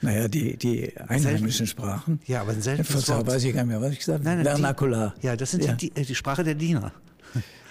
Naja, 0.02 0.28
die, 0.28 0.58
die 0.58 0.98
einheimischen 0.98 1.68
Sprachen. 1.68 2.20
Ja, 2.26 2.42
aber 2.42 2.54
ein 2.54 2.62
seltenes 2.62 3.08
Wort. 3.10 3.28
weiß 3.28 3.44
ich 3.44 3.54
gar 3.54 3.64
nicht 3.64 3.72
mehr, 3.72 3.82
was 3.82 3.92
ich 3.92 4.00
gesagt 4.00 4.26
habe. 4.26 4.44
Vernakular. 4.44 5.14
Ja, 5.22 5.36
das 5.36 5.52
sind 5.52 5.82
Die, 5.82 5.90
die 5.90 6.16
Sprache 6.16 6.44
der 6.44 6.56
Diener. 6.56 6.92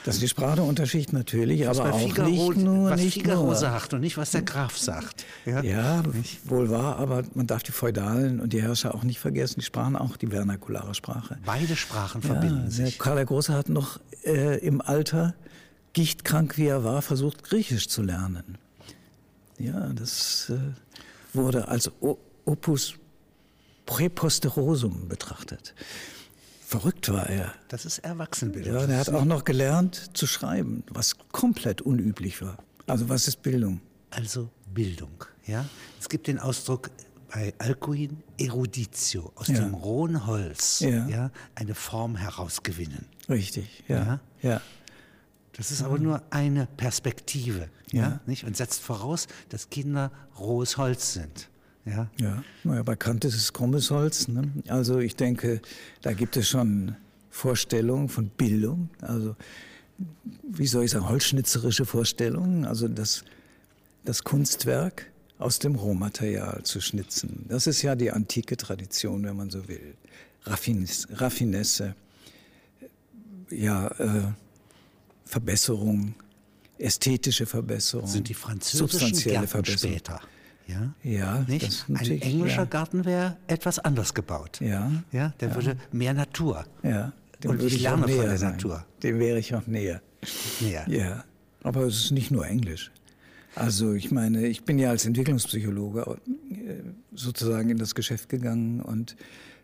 Das 0.05 0.17
ist 0.17 0.21
die 0.23 0.29
Sprachunterschicht 0.29 1.15
natürlich, 1.15 1.67
was 1.67 1.81
aber 1.81 1.95
auch 1.95 1.99
Figaro, 1.99 2.29
nicht 2.29 2.57
nur. 2.59 2.91
Was 2.91 3.01
nicht 3.01 3.15
Figaro 3.15 3.45
nur. 3.45 3.55
sagt 3.55 3.95
und 3.95 4.01
nicht, 4.03 4.19
was 4.19 4.33
der 4.33 4.43
Graf 4.43 4.77
sagt. 4.77 5.25
Ja, 5.47 5.63
ja 5.63 6.03
wohl 6.45 6.69
wahr, 6.69 6.99
aber 6.99 7.23
man 7.33 7.47
darf 7.47 7.63
die 7.63 7.73
Feudalen 7.73 8.39
und 8.39 8.53
die 8.53 8.61
Herrscher 8.61 8.95
auch 8.95 9.03
nicht 9.03 9.19
vergessen. 9.19 9.61
Die 9.61 9.65
sprachen 9.65 9.97
auch 9.97 10.19
die 10.19 10.27
vernakulare 10.27 10.95
Sprache. 10.95 11.39
Beide 11.47 11.75
Sprachen 11.75 12.21
verbinden 12.21 12.71
sich. 12.71 12.99
Karl 12.99 13.17
der 13.17 13.25
Große 13.25 13.55
hat 13.55 13.71
noch 13.71 13.99
äh, 14.27 14.59
im 14.59 14.83
Alter, 14.83 15.35
gichtkrank 15.95 16.59
wie 16.59 16.67
er 16.67 16.85
war, 16.85 17.01
versucht, 17.01 17.45
Griechisch 17.45 17.89
zu 17.89 18.03
lernen. 18.03 18.59
Ja, 19.59 19.89
das 19.95 20.51
äh, 20.51 20.59
wurde 21.33 21.69
als 21.69 21.91
Opus 22.45 22.95
Präposterosum 23.87 25.09
betrachtet. 25.09 25.75
Verrückt 26.67 27.13
war 27.13 27.29
er. 27.29 27.55
Das 27.69 27.85
ist 27.85 27.99
Erwachsenbildung. 27.99 28.75
Ja, 28.75 28.87
er 28.87 28.99
hat 28.99 29.11
auch 29.11 29.25
noch 29.25 29.45
gelernt 29.45 30.11
zu 30.15 30.27
schreiben, 30.27 30.83
was 30.89 31.17
komplett 31.31 31.83
unüblich 31.83 32.43
war. 32.43 32.59
Also 32.87 33.09
was 33.09 33.29
ist 33.29 33.43
Bildung? 33.43 33.81
Also 34.11 34.51
Bildung, 34.73 35.25
ja. 35.47 35.65
Es 36.01 36.09
gibt 36.09 36.27
den 36.27 36.39
Ausdruck 36.39 36.91
bei 37.33 37.53
Alcuin 37.59 38.23
Eruditio, 38.39 39.33
aus 39.35 39.49
ja. 39.49 39.55
dem 39.55 39.75
rohen 39.75 40.27
Holz, 40.27 40.81
ja. 40.81 41.07
ja. 41.09 41.31
eine 41.55 41.75
Form 41.75 42.17
herausgewinnen. 42.17 43.07
Richtig, 43.29 43.85
ja. 43.89 43.97
ja. 43.97 44.21
ja. 44.43 44.61
Das 45.57 45.71
ist 45.71 45.83
aber 45.83 45.99
nur 45.99 46.23
eine 46.31 46.67
Perspektive, 46.77 47.69
ja. 47.93 48.21
Nicht? 48.27 48.45
und 48.45 48.57
setzt 48.57 48.83
voraus, 48.83 49.29
dass 49.49 49.71
Kinder 49.71 50.11
rohes 50.39 50.77
Holz 50.77 51.13
sind. 51.15 51.49
Ja, 51.85 52.09
ja. 52.19 52.43
Naja, 52.65 52.83
bei 52.83 52.97
Kant 52.97 53.25
ist 53.25 53.35
es 53.35 53.53
krummes 53.53 53.91
Holz. 53.91 54.29
Ne? 54.29 54.51
Also 54.69 54.99
ich 54.99 55.17
denke, 55.17 55.61
da 56.03 56.13
gibt 56.13 56.37
es 56.37 56.49
schon 56.49 56.97
Vorstellungen 57.31 58.09
von 58.09 58.29
Bildung. 58.31 58.89
Also 59.01 59.37
wie 60.43 60.67
soll 60.67 60.85
ich 60.85 60.93
sagen, 60.93 61.09
holzschnitzerische 61.09 61.85
Vorstellungen. 61.85 62.65
Also 62.65 62.89
das, 62.89 63.25
das 64.05 64.25
Kunstwerk 64.25 65.11
aus 65.39 65.59
dem 65.59 65.75
Rohmaterial 65.75 66.63
zu 66.63 66.81
schnitzen. 66.81 67.45
Das 67.49 67.67
ist 67.67 67.83
ja 67.83 67.95
die 67.95 68.11
antike 68.11 68.57
Tradition, 68.57 69.23
wenn 69.25 69.37
man 69.37 69.51
so 69.51 69.69
will. 69.69 69.95
Raffines, 70.45 71.07
Raffinesse, 71.11 71.95
ja, 73.51 73.89
äh, 73.99 74.33
Verbesserung, 75.25 76.15
ästhetische 76.79 77.47
Verbesserung, 77.47 78.07
sind 78.07 78.29
die 78.29 78.35
französischen 78.35 78.89
substanzielle 78.89 79.33
Gärten 79.35 79.49
Verbesserung. 79.49 79.97
später. 79.97 80.21
Ja, 80.67 80.95
ja 81.03 81.45
nicht? 81.47 81.87
ein 81.89 82.21
englischer 82.21 82.63
ja. 82.63 82.65
Garten 82.65 83.05
wäre 83.05 83.37
etwas 83.47 83.79
anders 83.79 84.15
gebaut. 84.15 84.61
Ja, 84.61 84.91
ja 85.13 85.35
der 85.41 85.51
ja. 85.51 85.55
würde 85.55 85.77
mehr 85.93 86.15
Natur. 86.15 86.65
Ja, 86.83 87.13
dem 87.43 87.51
und 87.53 87.63
ich 87.63 87.83
lerne 87.83 88.09
von 88.09 88.27
der 88.27 88.39
sein. 88.39 88.53
Natur. 88.53 88.85
Dem 89.03 89.19
wäre 89.19 89.39
ich 89.39 89.55
auch 89.55 89.67
näher. 89.67 90.01
Näher. 90.61 90.87
Ja, 90.89 91.25
aber 91.63 91.83
es 91.83 91.97
ist 91.97 92.11
nicht 92.13 92.31
nur 92.31 92.47
Englisch. 92.47 92.91
Also 93.55 93.93
ich 93.93 94.11
meine, 94.11 94.47
ich 94.47 94.65
bin 94.65 94.79
ja 94.79 94.91
als 94.91 95.05
Entwicklungspsychologe 95.05 96.19
äh, 96.51 96.83
sozusagen 97.15 97.71
in 97.71 97.79
das 97.79 97.95
Geschäft 97.95 98.29
gegangen 98.29 98.81
und 98.81 99.17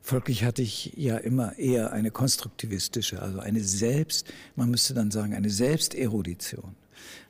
folglich 0.03 0.45
hatte 0.45 0.63
ich 0.63 0.93
ja 0.97 1.17
immer 1.17 1.59
eher 1.59 1.93
eine 1.93 2.11
konstruktivistische, 2.11 3.21
also 3.21 3.41
eine 3.41 3.63
Selbst, 3.63 4.33
man 4.57 4.71
müsste 4.71 4.95
dann 4.95 5.11
sagen, 5.11 5.35
eine 5.35 5.51
Selbsterudition. 5.51 6.75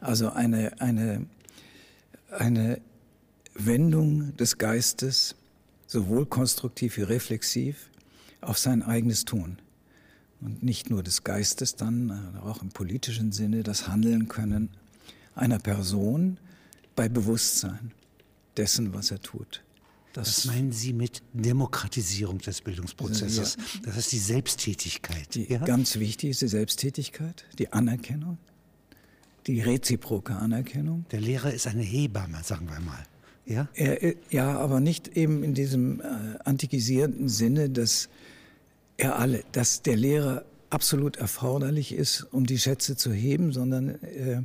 Also 0.00 0.30
eine, 0.30 0.80
eine, 0.80 1.26
eine 2.30 2.80
Wendung 3.54 4.36
des 4.36 4.58
Geistes, 4.58 5.34
sowohl 5.86 6.26
konstruktiv 6.26 6.96
wie 6.96 7.02
reflexiv, 7.02 7.90
auf 8.40 8.58
sein 8.58 8.82
eigenes 8.82 9.24
Tun. 9.24 9.58
Und 10.40 10.62
nicht 10.62 10.88
nur 10.88 11.02
des 11.02 11.24
Geistes 11.24 11.76
dann, 11.76 12.38
auch 12.42 12.62
im 12.62 12.70
politischen 12.70 13.32
Sinne, 13.32 13.62
das 13.62 13.88
Handeln 13.88 14.28
können 14.28 14.70
einer 15.34 15.58
Person 15.58 16.38
bei 16.96 17.08
Bewusstsein 17.08 17.92
dessen, 18.56 18.94
was 18.94 19.10
er 19.10 19.20
tut. 19.20 19.62
Das 20.12 20.28
was 20.28 20.44
meinen 20.46 20.72
Sie 20.72 20.92
mit 20.92 21.22
Demokratisierung 21.32 22.38
des 22.38 22.62
Bildungsprozesses? 22.62 23.56
Ja. 23.56 23.80
Das 23.84 23.96
ist 23.96 24.12
die 24.12 24.18
Selbsttätigkeit. 24.18 25.34
Die, 25.34 25.52
ja? 25.52 25.58
Ganz 25.58 25.98
wichtig 25.98 26.30
ist 26.30 26.42
die 26.42 26.48
Selbsttätigkeit, 26.48 27.44
die 27.58 27.72
Anerkennung, 27.72 28.38
die 29.46 29.60
reziproke 29.60 30.34
Anerkennung. 30.34 31.04
Der 31.12 31.20
Lehrer 31.20 31.52
ist 31.52 31.66
eine 31.66 31.82
Hebamme, 31.82 32.42
sagen 32.42 32.68
wir 32.68 32.80
mal. 32.80 33.04
Ja, 33.46 33.68
er, 33.74 34.02
äh, 34.02 34.16
ja 34.30 34.58
aber 34.58 34.80
nicht 34.80 35.16
eben 35.16 35.42
in 35.42 35.54
diesem 35.54 36.00
äh, 36.00 36.04
antikisierten 36.44 37.28
Sinne, 37.28 37.70
dass 37.70 38.08
er 38.96 39.18
alle, 39.18 39.44
dass 39.52 39.82
der 39.82 39.96
Lehrer 39.96 40.44
absolut 40.70 41.16
erforderlich 41.16 41.92
ist, 41.92 42.26
um 42.30 42.46
die 42.46 42.58
Schätze 42.58 42.96
zu 42.96 43.12
heben, 43.12 43.52
sondern 43.52 44.02
äh, 44.02 44.42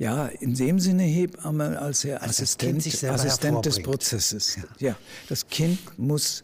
ja, 0.00 0.28
in 0.28 0.54
dem 0.54 0.80
Sinne 0.80 1.02
Hebamme 1.02 1.78
als 1.78 2.06
er 2.06 2.22
als 2.22 2.40
Assistent, 2.40 2.78
Assistent 3.04 3.66
des 3.66 3.82
Prozesses. 3.82 4.56
Ja. 4.56 4.62
ja, 4.78 4.96
das 5.28 5.46
Kind 5.48 5.78
muss 5.98 6.42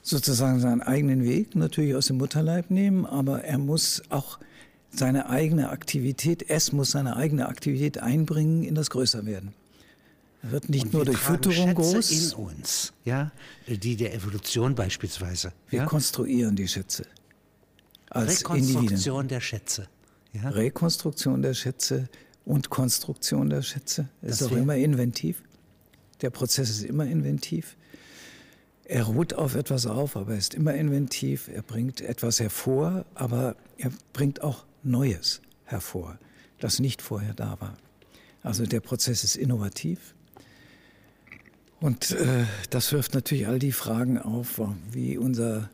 sozusagen 0.00 0.60
seinen 0.60 0.80
eigenen 0.80 1.22
Weg 1.22 1.54
natürlich 1.54 1.94
aus 1.94 2.06
dem 2.06 2.16
Mutterleib 2.16 2.70
nehmen, 2.70 3.04
aber 3.04 3.44
er 3.44 3.58
muss 3.58 4.02
auch 4.08 4.38
seine 4.90 5.28
eigene 5.28 5.68
Aktivität, 5.68 6.48
es 6.48 6.72
muss 6.72 6.92
seine 6.92 7.16
eigene 7.16 7.48
Aktivität 7.48 7.98
einbringen 7.98 8.64
in 8.64 8.74
das 8.74 8.88
Größerwerden. 8.88 9.52
Er 10.42 10.52
wird 10.52 10.70
nicht 10.70 10.90
nur 10.90 11.04
durch 11.04 11.18
Fütterung 11.18 11.74
groß. 11.74 12.10
in 12.10 12.32
uns, 12.32 12.94
ja, 13.04 13.30
die 13.66 13.96
der 13.96 14.14
Evolution 14.14 14.74
beispielsweise. 14.74 15.52
Wir 15.68 15.80
ja? 15.80 15.84
konstruieren 15.84 16.56
die 16.56 16.66
Schätze. 16.66 17.04
Als 18.08 18.40
Rekonstruktion 18.40 18.84
Individuen. 18.84 19.28
der 19.28 19.40
Schätze. 19.40 19.88
Ja? 20.32 20.48
Rekonstruktion 20.48 21.42
der 21.42 21.52
Schätze 21.52 22.08
und 22.46 22.70
Konstruktion 22.70 23.50
der 23.50 23.60
Schätze. 23.60 24.08
Es 24.22 24.40
ist 24.40 24.50
auch 24.50 24.56
immer 24.56 24.76
inventiv. 24.76 25.42
Der 26.22 26.30
Prozess 26.30 26.70
ist 26.70 26.84
immer 26.84 27.04
inventiv. 27.04 27.76
Er 28.84 29.02
ruht 29.02 29.34
auf 29.34 29.56
etwas 29.56 29.84
auf, 29.86 30.16
aber 30.16 30.32
er 30.32 30.38
ist 30.38 30.54
immer 30.54 30.72
inventiv. 30.72 31.48
Er 31.48 31.62
bringt 31.62 32.00
etwas 32.00 32.40
hervor, 32.40 33.04
aber 33.14 33.56
er 33.76 33.90
bringt 34.12 34.42
auch 34.42 34.64
Neues 34.84 35.42
hervor, 35.64 36.18
das 36.60 36.78
nicht 36.78 37.02
vorher 37.02 37.34
da 37.34 37.60
war. 37.60 37.76
Also 38.42 38.64
der 38.64 38.80
Prozess 38.80 39.24
ist 39.24 39.36
innovativ. 39.36 40.14
Und 41.80 42.12
äh, 42.12 42.44
das 42.70 42.92
wirft 42.92 43.12
natürlich 43.14 43.48
all 43.48 43.58
die 43.58 43.72
Fragen 43.72 44.18
auf, 44.18 44.60
wie 44.92 45.18
unser, 45.18 45.68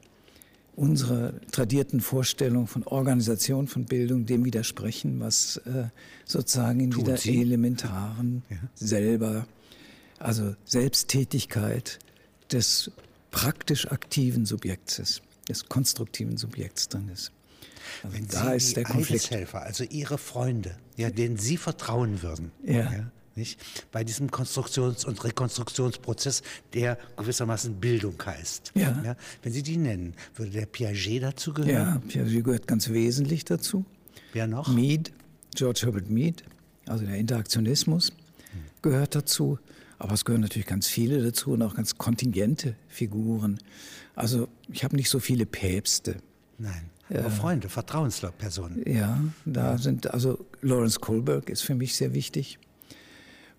unsere 0.74 1.40
tradierten 1.50 2.00
Vorstellungen 2.00 2.66
von 2.66 2.84
Organisation 2.84 3.68
von 3.68 3.84
Bildung 3.84 4.26
dem 4.26 4.44
widersprechen, 4.44 5.20
was 5.20 5.58
äh, 5.58 5.84
sozusagen 6.24 6.80
in 6.80 6.90
Tut 6.90 7.06
dieser 7.06 7.18
Sie? 7.18 7.40
elementaren 7.40 8.42
ja. 8.48 8.56
selber, 8.74 9.46
also 10.18 10.54
Selbsttätigkeit 10.64 11.98
des 12.50 12.90
praktisch 13.30 13.90
aktiven 13.90 14.46
Subjekts 14.46 14.98
ist, 14.98 15.22
des 15.48 15.66
konstruktiven 15.68 16.36
Subjekts 16.36 16.88
drin 16.88 17.08
ist. 17.12 17.32
Also 18.02 18.16
Wenn 18.16 18.28
da 18.28 18.50
Sie 18.50 18.56
ist 18.56 18.76
der 18.76 18.84
Konflikt. 18.84 19.30
Helfer, 19.30 19.62
also 19.62 19.84
Ihre 19.84 20.16
Freunde, 20.16 20.76
ja, 20.96 21.10
denen 21.10 21.36
Sie 21.36 21.56
vertrauen 21.56 22.22
würden, 22.22 22.50
ja. 22.64 22.92
ja 22.92 23.10
nicht? 23.36 23.58
bei 23.90 24.04
diesem 24.04 24.30
Konstruktions- 24.30 25.04
und 25.04 25.22
Rekonstruktionsprozess, 25.22 26.42
der 26.74 26.98
gewissermaßen 27.16 27.74
Bildung 27.80 28.14
heißt. 28.24 28.72
Ja. 28.74 29.00
ja. 29.04 29.16
Wenn 29.42 29.52
Sie 29.52 29.62
die 29.62 29.76
nennen, 29.76 30.14
würde 30.34 30.52
der 30.52 30.66
Piaget 30.66 31.22
dazu 31.22 31.52
gehören? 31.52 31.72
Ja, 31.72 32.02
Piaget 32.06 32.44
gehört 32.44 32.66
ganz 32.66 32.88
wesentlich 32.90 33.44
dazu. 33.44 33.84
Wer 34.32 34.46
noch? 34.46 34.68
Mead, 34.68 35.12
George 35.54 35.80
Herbert 35.84 36.10
Mead, 36.10 36.42
also 36.86 37.04
der 37.04 37.16
Interaktionismus, 37.16 38.10
hm. 38.10 38.60
gehört 38.82 39.14
dazu. 39.14 39.58
Aber 39.98 40.14
es 40.14 40.24
gehören 40.24 40.40
natürlich 40.40 40.66
ganz 40.66 40.88
viele 40.88 41.22
dazu 41.22 41.52
und 41.52 41.62
auch 41.62 41.76
ganz 41.76 41.96
kontingente 41.96 42.74
Figuren. 42.88 43.58
Also 44.16 44.48
ich 44.72 44.82
habe 44.82 44.96
nicht 44.96 45.08
so 45.08 45.20
viele 45.20 45.46
Päpste. 45.46 46.16
Nein. 46.58 46.90
Aber 47.08 47.30
Freunde, 47.30 47.68
Vertrauenspersonen. 47.68 48.82
Ja, 48.90 49.22
da 49.44 49.72
ja. 49.72 49.78
sind, 49.78 50.12
also 50.12 50.44
Lawrence 50.62 50.98
Kohlberg 50.98 51.50
ist 51.50 51.62
für 51.62 51.74
mich 51.74 51.94
sehr 51.94 52.14
wichtig. 52.14 52.58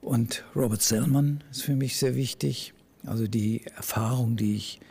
Und 0.04 0.44
Robert 0.54 0.82
Sellman 0.82 1.44
ist 1.50 1.64
für 1.64 1.76
mich 1.76 1.96
sehr 1.96 2.16
wichtig. 2.16 2.74
Also 3.06 3.26
die 3.26 3.66
Erfahrung, 3.76 4.36
die 4.36 4.56
ich 4.58 4.82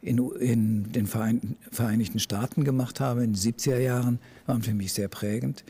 in, 0.00 0.18
in 0.18 0.92
den 0.92 1.06
Vereinigten 1.06 2.18
Staaten 2.18 2.64
gemacht 2.64 3.00
habe, 3.00 3.22
in 3.22 3.34
den 3.34 3.38
70er 3.38 3.78
Jahren, 3.78 4.18
waren 4.46 4.62
für 4.62 4.72
mich 4.72 4.94
sehr 4.94 5.08
prägend. 5.08 5.62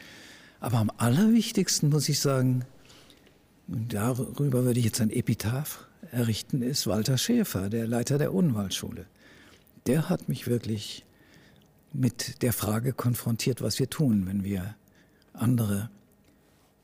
Aber 0.60 0.78
am 0.78 0.92
allerwichtigsten 0.98 1.90
muss 1.90 2.08
ich 2.08 2.20
sagen, 2.20 2.64
und 3.66 3.92
darüber 3.92 4.64
würde 4.64 4.78
ich 4.78 4.86
jetzt 4.86 5.00
ein 5.00 5.10
Epitaph 5.10 5.84
errichten, 6.12 6.62
ist 6.62 6.86
Walter 6.86 7.18
Schäfer, 7.18 7.68
der 7.68 7.88
Leiter 7.88 8.18
der 8.18 8.32
Odenwaldschule. 8.32 9.06
Der 9.86 10.08
hat 10.08 10.28
mich 10.28 10.46
wirklich 10.46 11.04
mit 11.92 12.42
der 12.42 12.52
Frage 12.52 12.92
konfrontiert, 12.92 13.62
was 13.62 13.80
wir 13.80 13.90
tun, 13.90 14.26
wenn 14.26 14.44
wir 14.44 14.76
andere 15.32 15.90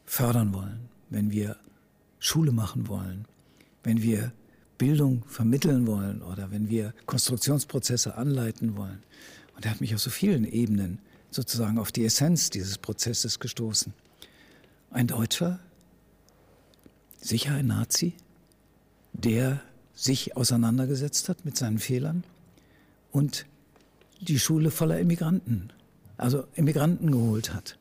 fördern 0.04 0.52
wollen, 0.52 0.88
wenn 1.08 1.30
wir 1.30 1.56
Schule 2.22 2.52
machen 2.52 2.86
wollen, 2.86 3.26
wenn 3.82 4.00
wir 4.00 4.32
Bildung 4.78 5.24
vermitteln 5.26 5.88
wollen 5.88 6.22
oder 6.22 6.52
wenn 6.52 6.68
wir 6.68 6.94
Konstruktionsprozesse 7.06 8.14
anleiten 8.16 8.76
wollen. 8.76 9.02
Und 9.56 9.64
er 9.64 9.72
hat 9.72 9.80
mich 9.80 9.92
auf 9.92 10.00
so 10.00 10.08
vielen 10.08 10.44
Ebenen 10.44 11.00
sozusagen 11.32 11.78
auf 11.78 11.90
die 11.90 12.04
Essenz 12.04 12.48
dieses 12.48 12.78
Prozesses 12.78 13.40
gestoßen. 13.40 13.92
Ein 14.92 15.08
Deutscher, 15.08 15.58
sicher 17.20 17.54
ein 17.54 17.66
Nazi, 17.66 18.14
der 19.12 19.60
sich 19.92 20.36
auseinandergesetzt 20.36 21.28
hat 21.28 21.44
mit 21.44 21.56
seinen 21.56 21.80
Fehlern 21.80 22.22
und 23.10 23.46
die 24.20 24.38
Schule 24.38 24.70
voller 24.70 25.00
Immigranten, 25.00 25.72
also 26.18 26.44
Immigranten 26.54 27.10
geholt 27.10 27.52
hat 27.52 27.78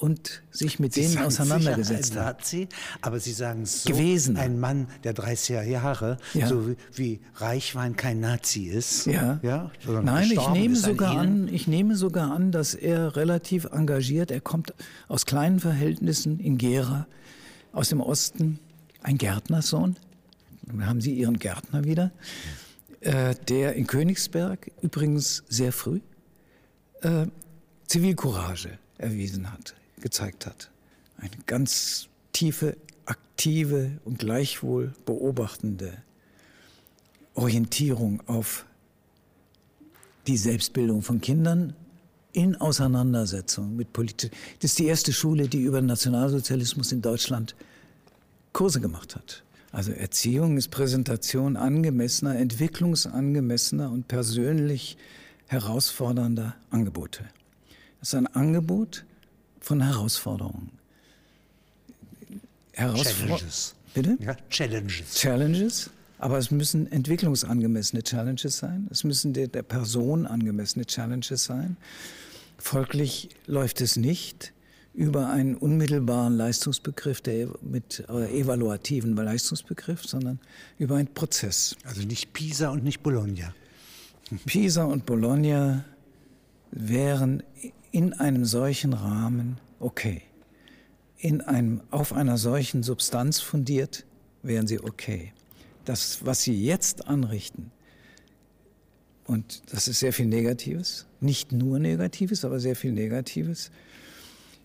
und 0.00 0.42
sich 0.50 0.78
mit 0.78 0.94
Sie 0.94 1.02
denen 1.02 1.18
auseinandergesetzt 1.18 2.16
ein 2.16 2.24
Nazi, 2.24 2.68
aber 3.02 3.20
Sie 3.20 3.32
sagen 3.32 3.66
so, 3.66 3.90
gewesen. 3.90 4.36
ein 4.38 4.58
Mann 4.58 4.88
der 5.04 5.14
30er 5.14 5.62
Jahre, 5.62 6.16
ja. 6.32 6.46
so 6.46 6.68
wie, 6.68 6.76
wie, 6.94 7.20
Reichwein 7.34 7.96
kein 7.96 8.18
Nazi 8.20 8.64
ist. 8.64 9.06
Ja. 9.06 9.38
ja 9.42 9.70
Nein, 9.86 10.30
ich 10.30 10.48
nehme 10.50 10.76
sogar 10.76 11.18
an, 11.18 11.48
ich 11.48 11.68
nehme 11.68 11.96
sogar 11.96 12.32
an, 12.32 12.50
dass 12.50 12.74
er 12.74 13.14
relativ 13.16 13.66
engagiert, 13.66 14.30
er 14.30 14.40
kommt 14.40 14.72
aus 15.08 15.26
kleinen 15.26 15.60
Verhältnissen 15.60 16.40
in 16.40 16.56
Gera, 16.56 17.06
aus 17.72 17.90
dem 17.90 18.00
Osten, 18.00 18.58
ein 19.02 19.18
Gärtnersohn. 19.18 19.96
Dann 20.62 20.86
haben 20.86 21.00
Sie 21.00 21.12
Ihren 21.12 21.38
Gärtner 21.38 21.84
wieder. 21.84 22.10
Äh, 23.00 23.34
der 23.48 23.74
in 23.74 23.86
Königsberg 23.86 24.70
übrigens 24.82 25.42
sehr 25.48 25.72
früh 25.72 26.00
äh, 27.00 27.26
Zivilcourage 27.86 28.78
erwiesen 28.98 29.50
hat, 29.50 29.74
gezeigt 30.00 30.46
hat. 30.46 30.70
Eine 31.18 31.30
ganz 31.46 32.08
tiefe, 32.32 32.76
aktive 33.04 33.98
und 34.04 34.18
gleichwohl 34.18 34.94
beobachtende 35.04 35.92
Orientierung 37.34 38.22
auf 38.26 38.66
die 40.26 40.36
Selbstbildung 40.36 41.02
von 41.02 41.20
Kindern 41.20 41.74
in 42.32 42.56
Auseinandersetzung 42.56 43.76
mit 43.76 43.92
Politik. 43.92 44.32
Das 44.60 44.72
ist 44.72 44.78
die 44.78 44.86
erste 44.86 45.12
Schule, 45.12 45.48
die 45.48 45.62
über 45.62 45.80
Nationalsozialismus 45.80 46.92
in 46.92 47.02
Deutschland 47.02 47.56
Kurse 48.52 48.80
gemacht 48.80 49.16
hat. 49.16 49.42
Also 49.72 49.92
Erziehung 49.92 50.56
ist 50.56 50.68
Präsentation 50.68 51.56
angemessener, 51.56 52.36
entwicklungsangemessener 52.36 53.90
und 53.90 54.08
persönlich 54.08 54.96
herausfordernder 55.46 56.56
Angebote. 56.70 57.24
Es 58.00 58.08
ist 58.08 58.14
ein 58.14 58.26
Angebot 58.28 59.04
von 59.60 59.82
Herausforderungen. 59.82 60.70
Herausfor 62.72 63.26
Challenges. 63.26 63.74
Bitte? 63.94 64.16
Ja, 64.20 64.36
Challenges. 64.48 65.14
Challenges. 65.14 65.90
Aber 66.18 66.38
es 66.38 66.50
müssen 66.50 66.90
entwicklungsangemessene 66.92 68.02
Challenges 68.02 68.58
sein. 68.58 68.88
Es 68.90 69.04
müssen 69.04 69.32
der, 69.32 69.48
der 69.48 69.62
Person 69.62 70.26
angemessene 70.26 70.84
Challenges 70.84 71.44
sein. 71.44 71.76
Folglich 72.58 73.30
läuft 73.46 73.80
es 73.80 73.96
nicht 73.96 74.52
über 74.92 75.30
einen 75.30 75.54
unmittelbaren 75.54 76.36
Leistungsbegriff, 76.36 77.20
der 77.20 77.48
mit 77.62 78.04
äh, 78.08 78.38
evaluativen 78.38 79.16
Leistungsbegriff, 79.16 80.04
sondern 80.04 80.40
über 80.78 80.96
einen 80.96 81.14
Prozess. 81.14 81.76
Also 81.84 82.02
nicht 82.02 82.32
Pisa 82.32 82.68
und 82.70 82.84
nicht 82.84 83.02
Bologna. 83.02 83.54
Pisa 84.46 84.84
und 84.84 85.06
Bologna 85.06 85.84
wären 86.70 87.42
in 87.92 88.12
einem 88.12 88.44
solchen 88.44 88.92
Rahmen 88.92 89.58
okay. 89.78 90.22
In 91.18 91.40
einem, 91.40 91.82
auf 91.90 92.12
einer 92.12 92.38
solchen 92.38 92.82
Substanz 92.82 93.40
fundiert 93.40 94.06
wären 94.42 94.66
sie 94.66 94.80
okay. 94.80 95.32
Das, 95.84 96.24
was 96.24 96.42
sie 96.42 96.64
jetzt 96.64 97.08
anrichten, 97.08 97.70
und 99.26 99.62
das 99.72 99.86
ist 99.86 100.00
sehr 100.00 100.12
viel 100.12 100.26
Negatives, 100.26 101.06
nicht 101.20 101.52
nur 101.52 101.78
Negatives, 101.78 102.44
aber 102.44 102.58
sehr 102.58 102.74
viel 102.74 102.92
Negatives, 102.92 103.70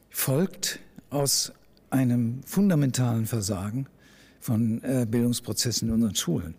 folgt 0.10 0.80
aus 1.10 1.54
einem 1.90 2.42
fundamentalen 2.46 3.26
Versagen 3.26 3.88
von 4.40 4.84
äh, 4.84 5.06
Bildungsprozessen 5.10 5.88
in 5.88 5.94
unseren 5.94 6.16
Schulen. 6.16 6.56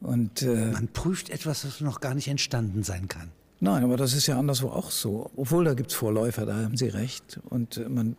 Und, 0.00 0.42
äh, 0.42 0.72
Man 0.72 0.88
prüft 0.88 1.30
etwas, 1.30 1.64
was 1.64 1.80
noch 1.80 2.00
gar 2.00 2.14
nicht 2.14 2.28
entstanden 2.28 2.82
sein 2.82 3.08
kann. 3.08 3.30
Nein, 3.62 3.84
aber 3.84 3.96
das 3.96 4.12
ist 4.12 4.26
ja 4.26 4.40
anderswo 4.40 4.70
auch 4.70 4.90
so. 4.90 5.30
Obwohl, 5.36 5.64
da 5.64 5.74
gibt 5.74 5.92
es 5.92 5.96
Vorläufer, 5.96 6.46
da 6.46 6.56
haben 6.56 6.76
Sie 6.76 6.88
recht. 6.88 7.38
Und 7.48 7.76
äh, 7.76 7.88
man, 7.88 8.16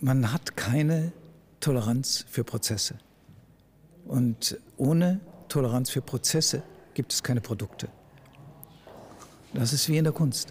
man 0.00 0.32
hat 0.32 0.56
keine 0.56 1.12
Toleranz 1.60 2.24
für 2.28 2.42
Prozesse. 2.42 2.96
Und 4.06 4.58
ohne 4.76 5.20
Toleranz 5.48 5.90
für 5.90 6.02
Prozesse 6.02 6.64
gibt 6.92 7.12
es 7.12 7.22
keine 7.22 7.40
Produkte. 7.40 7.86
Das 9.54 9.72
ist 9.72 9.88
wie 9.88 9.98
in 9.98 10.02
der 10.02 10.12
Kunst. 10.12 10.48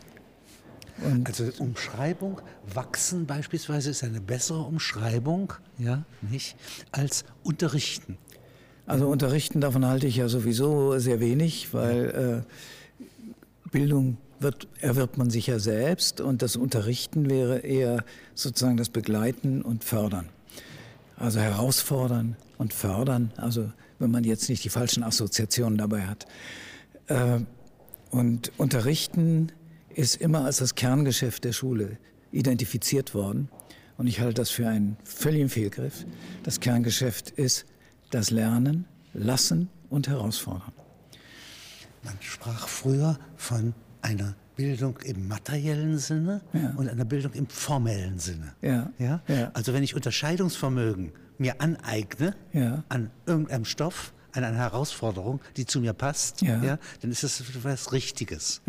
Und 1.03 1.27
also 1.27 1.43
Umschreibung, 1.59 2.39
wachsen 2.73 3.25
beispielsweise 3.25 3.89
ist 3.89 4.05
eine 4.05 4.21
bessere 4.21 4.61
Umschreibung, 4.61 5.51
ja, 5.77 6.05
nicht, 6.21 6.55
als 6.93 7.25
unterrichten. 7.43 8.17
Also 8.85 9.09
unterrichten, 9.09 9.59
davon 9.59 9.85
halte 9.85 10.07
ich 10.07 10.15
ja 10.15 10.29
sowieso 10.29 10.97
sehr 10.97 11.19
wenig, 11.19 11.73
weil 11.73 12.45
äh, 12.45 12.78
Bildung 13.71 14.17
wird, 14.39 14.67
erwirbt 14.79 15.17
man 15.17 15.29
sich 15.29 15.47
ja 15.47 15.59
selbst 15.59 16.21
und 16.21 16.41
das 16.41 16.55
Unterrichten 16.55 17.29
wäre 17.29 17.59
eher 17.59 18.03
sozusagen 18.35 18.77
das 18.77 18.89
Begleiten 18.89 19.61
und 19.61 19.83
Fördern. 19.83 20.29
Also 21.17 21.39
herausfordern 21.39 22.37
und 22.57 22.73
fördern, 22.73 23.31
also 23.35 23.71
wenn 23.99 24.11
man 24.11 24.23
jetzt 24.23 24.49
nicht 24.49 24.63
die 24.63 24.69
falschen 24.69 25.03
Assoziationen 25.03 25.77
dabei 25.77 26.03
hat. 26.03 26.25
Äh, 27.07 27.39
und 28.11 28.51
unterrichten 28.57 29.51
ist 29.93 30.15
immer 30.15 30.45
als 30.45 30.57
das 30.57 30.75
Kerngeschäft 30.75 31.43
der 31.43 31.51
Schule 31.51 31.97
identifiziert 32.31 33.13
worden, 33.13 33.49
Und 33.97 34.07
ich 34.07 34.21
halte 34.21 34.35
das 34.35 34.49
für 34.49 34.65
einen 34.65 34.95
völligen 35.03 35.49
Fehlgriff. 35.49 36.05
Das 36.43 36.61
Kerngeschäft 36.61 37.31
ist 37.31 37.65
das 38.11 38.31
Lernen, 38.31 38.85
Lassen 39.13 39.67
und 39.89 40.07
Herausfordern. 40.07 40.71
Man 42.03 42.15
sprach 42.21 42.67
früher 42.67 43.17
von 43.35 43.73
einer 44.01 44.35
Bildung 44.55 44.97
im 44.99 45.27
materiellen 45.27 45.97
Sinne 45.97 46.41
ja. 46.53 46.73
und 46.75 46.89
einer 46.89 47.05
Bildung 47.05 47.33
im 47.33 47.47
formellen 47.47 48.19
Sinne. 48.19 48.53
Ja. 48.61 48.91
Ja? 48.97 49.21
Also 49.53 49.73
wenn 49.73 49.83
ich 49.83 49.95
Unterscheidungsvermögen 49.95 51.13
mir 51.37 51.61
aneigne 51.61 52.35
an 52.89 53.09
irgendeinem 53.25 53.63
Stoff, 53.65 54.13
an 54.33 54.43
einer 54.43 54.57
Herausforderung, 54.57 55.39
die 55.57 55.65
zu 55.65 55.79
mir 55.79 55.93
passt, 55.93 56.41
ja. 56.41 56.77
dann 57.01 57.11
ist 57.11 57.23
das 57.23 57.39
etwas 57.39 57.93
Richtiges. 57.93 58.61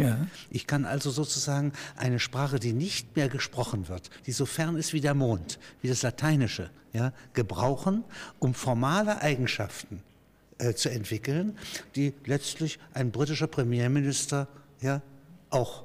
Ich 0.49 0.67
kann 0.67 0.85
also 0.85 1.11
sozusagen 1.11 1.73
eine 1.97 2.21
Sprache, 2.21 2.61
die 2.61 2.73
nicht 2.73 3.17
mehr 3.17 3.29
gesprochen 3.29 3.89
wird, 3.89 4.11
die 4.27 4.33
so 4.33 4.47
fern 4.47 4.77
ist 4.77 4.93
wie 4.93 5.01
der 5.01 5.15
Mond, 5.15 5.59
wie 5.83 5.89
das 5.89 6.03
Lateinische, 6.03 6.71
ja, 6.93 7.13
gebrauchen, 7.35 8.05
um 8.39 8.55
formale 8.55 9.23
Eigenschaften 9.23 10.03
äh, 10.61 10.75
zu 10.75 10.91
entwickeln, 10.91 11.57
die 11.97 12.15
letztlich 12.27 12.79
ein 12.95 13.11
britischer 13.11 13.47
Premierminister 13.47 14.49
ja, 14.81 15.03
auch 15.51 15.85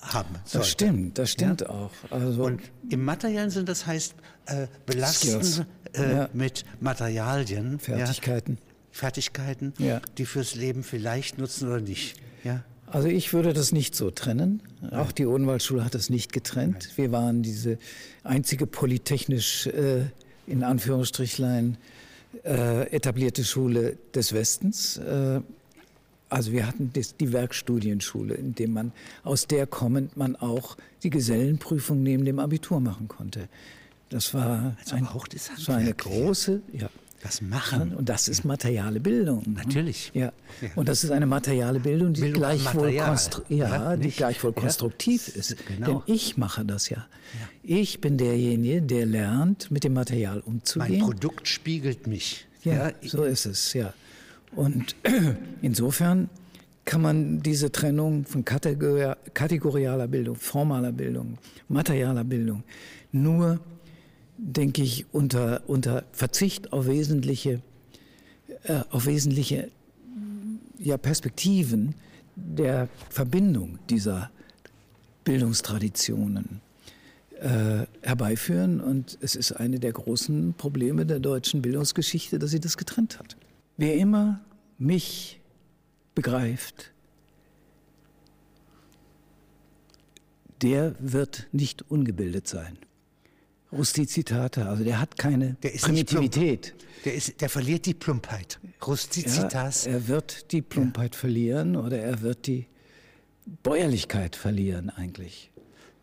haben 0.00 0.34
sollte. 0.44 0.58
Das 0.58 0.68
stimmt, 0.68 1.18
das 1.18 1.30
stimmt 1.30 1.62
ja? 1.62 1.68
auch. 1.70 1.90
Also 2.10 2.44
Und 2.44 2.60
im 2.88 3.04
materiellen 3.04 3.50
Sinn, 3.50 3.66
das 3.66 3.86
heißt 3.86 4.14
äh, 4.46 4.66
belasten 4.86 5.66
äh, 5.94 6.12
ja. 6.14 6.28
mit 6.32 6.64
Materialien. 6.80 7.78
Fertigkeiten. 7.78 8.58
Ja, 8.60 8.68
Fertigkeiten, 8.90 9.72
die 10.18 10.26
fürs 10.26 10.54
Leben 10.54 10.82
vielleicht 10.82 11.38
nutzen 11.38 11.68
oder 11.68 11.80
nicht. 11.80 12.20
Ja? 12.44 12.62
Also 12.86 13.08
ich 13.08 13.32
würde 13.32 13.54
das 13.54 13.72
nicht 13.72 13.94
so 13.94 14.10
trennen. 14.10 14.62
Auch 14.90 15.12
die 15.12 15.24
Odenwaldschule 15.24 15.82
hat 15.82 15.94
das 15.94 16.10
nicht 16.10 16.32
getrennt. 16.32 16.90
Wir 16.96 17.10
waren 17.10 17.42
diese 17.42 17.78
einzige 18.22 18.66
polytechnisch 18.66 19.66
äh, 19.68 20.04
in 20.46 20.62
Anführungsstrichlein 20.62 21.78
äh, 22.44 22.88
etablierte 22.90 23.44
Schule 23.44 23.98
des 24.14 24.32
Westens. 24.32 24.96
Äh, 24.98 25.40
also 26.28 26.52
wir 26.52 26.66
hatten 26.66 26.90
das, 26.94 27.16
die 27.16 27.32
Werkstudienschule, 27.32 28.34
in 28.34 28.54
dem 28.54 28.72
man 28.72 28.92
aus 29.22 29.46
der 29.46 29.66
kommend 29.66 30.16
man 30.16 30.34
auch 30.36 30.76
die 31.02 31.10
Gesellenprüfung 31.10 32.02
neben 32.02 32.24
dem 32.24 32.38
Abitur 32.38 32.80
machen 32.80 33.06
konnte. 33.06 33.48
Das 34.08 34.34
war, 34.34 34.76
also 34.80 34.96
ein, 34.96 35.08
das 35.30 35.68
war 35.68 35.76
eine 35.76 35.94
große, 35.94 36.62
ja, 36.72 36.88
das 37.22 37.40
Machen. 37.40 37.94
Und 37.94 38.08
das 38.08 38.28
ist 38.28 38.44
materiale 38.44 39.00
Bildung. 39.00 39.44
Natürlich. 39.46 40.10
Ja. 40.14 40.32
ja. 40.60 40.68
Und 40.74 40.88
das 40.88 41.04
ist 41.04 41.10
eine 41.10 41.26
materiale 41.26 41.80
Bildung, 41.80 42.12
die 42.12 42.22
Bildung 42.22 42.40
gleichwohl, 42.40 42.96
konstru 42.96 43.42
ja, 43.48 43.96
die 43.96 44.10
gleichwohl 44.10 44.52
konstruktiv 44.52 45.28
ja. 45.28 45.34
ist. 45.34 45.56
Genau. 45.66 45.86
Denn 45.86 46.14
ich 46.14 46.36
mache 46.36 46.64
das 46.64 46.90
ja. 46.90 46.98
ja. 46.98 47.48
Ich 47.62 48.00
bin 48.00 48.18
derjenige, 48.18 48.82
der 48.82 49.06
lernt, 49.06 49.70
mit 49.70 49.84
dem 49.84 49.94
Material 49.94 50.40
umzugehen. 50.40 50.98
Mein 50.98 51.00
Produkt 51.00 51.48
spiegelt 51.48 52.06
mich. 52.06 52.46
Ja, 52.64 52.92
so 53.02 53.24
ist 53.24 53.46
es, 53.46 53.72
ja. 53.72 53.92
Und 54.54 54.96
insofern 55.62 56.28
kann 56.84 57.00
man 57.00 57.40
diese 57.40 57.70
Trennung 57.70 58.24
von 58.24 58.44
kategorialer 58.44 60.08
Bildung, 60.08 60.36
formaler 60.36 60.92
Bildung, 60.92 61.38
materialer 61.68 62.24
Bildung 62.24 62.64
nur 63.12 63.60
denke 64.42 64.82
ich, 64.82 65.06
unter, 65.12 65.62
unter 65.68 66.04
Verzicht 66.12 66.72
auf 66.72 66.86
wesentliche, 66.86 67.62
äh, 68.64 68.80
auf 68.90 69.06
wesentliche 69.06 69.70
ja, 70.78 70.96
Perspektiven 70.96 71.94
der 72.34 72.88
Verbindung 73.08 73.78
dieser 73.88 74.30
Bildungstraditionen 75.24 76.60
äh, 77.40 77.86
herbeiführen. 78.02 78.80
Und 78.80 79.16
es 79.20 79.36
ist 79.36 79.52
eine 79.52 79.78
der 79.78 79.92
großen 79.92 80.54
Probleme 80.54 81.06
der 81.06 81.20
deutschen 81.20 81.62
Bildungsgeschichte, 81.62 82.40
dass 82.40 82.50
sie 82.50 82.60
das 82.60 82.76
getrennt 82.76 83.20
hat. 83.20 83.36
Wer 83.76 83.96
immer 83.96 84.40
mich 84.78 85.40
begreift, 86.16 86.92
der 90.62 90.96
wird 90.98 91.46
nicht 91.52 91.90
ungebildet 91.90 92.48
sein. 92.48 92.76
Rustizitate, 93.72 94.66
also 94.68 94.84
der 94.84 95.00
hat 95.00 95.16
keine 95.16 95.54
der 95.62 95.70
Primitivität. 95.70 96.74
Der, 97.04 97.14
ist, 97.14 97.40
der 97.40 97.48
verliert 97.48 97.86
die 97.86 97.94
Plumpheit. 97.94 98.60
Rustizitas. 98.86 99.86
Ja, 99.86 99.92
er 99.92 100.08
wird 100.08 100.52
die 100.52 100.62
Plumpheit 100.62 101.14
ja. 101.14 101.20
verlieren 101.20 101.76
oder 101.76 101.98
er 101.98 102.20
wird 102.20 102.46
die 102.46 102.66
Bäuerlichkeit 103.62 104.36
verlieren 104.36 104.90
eigentlich. 104.90 105.50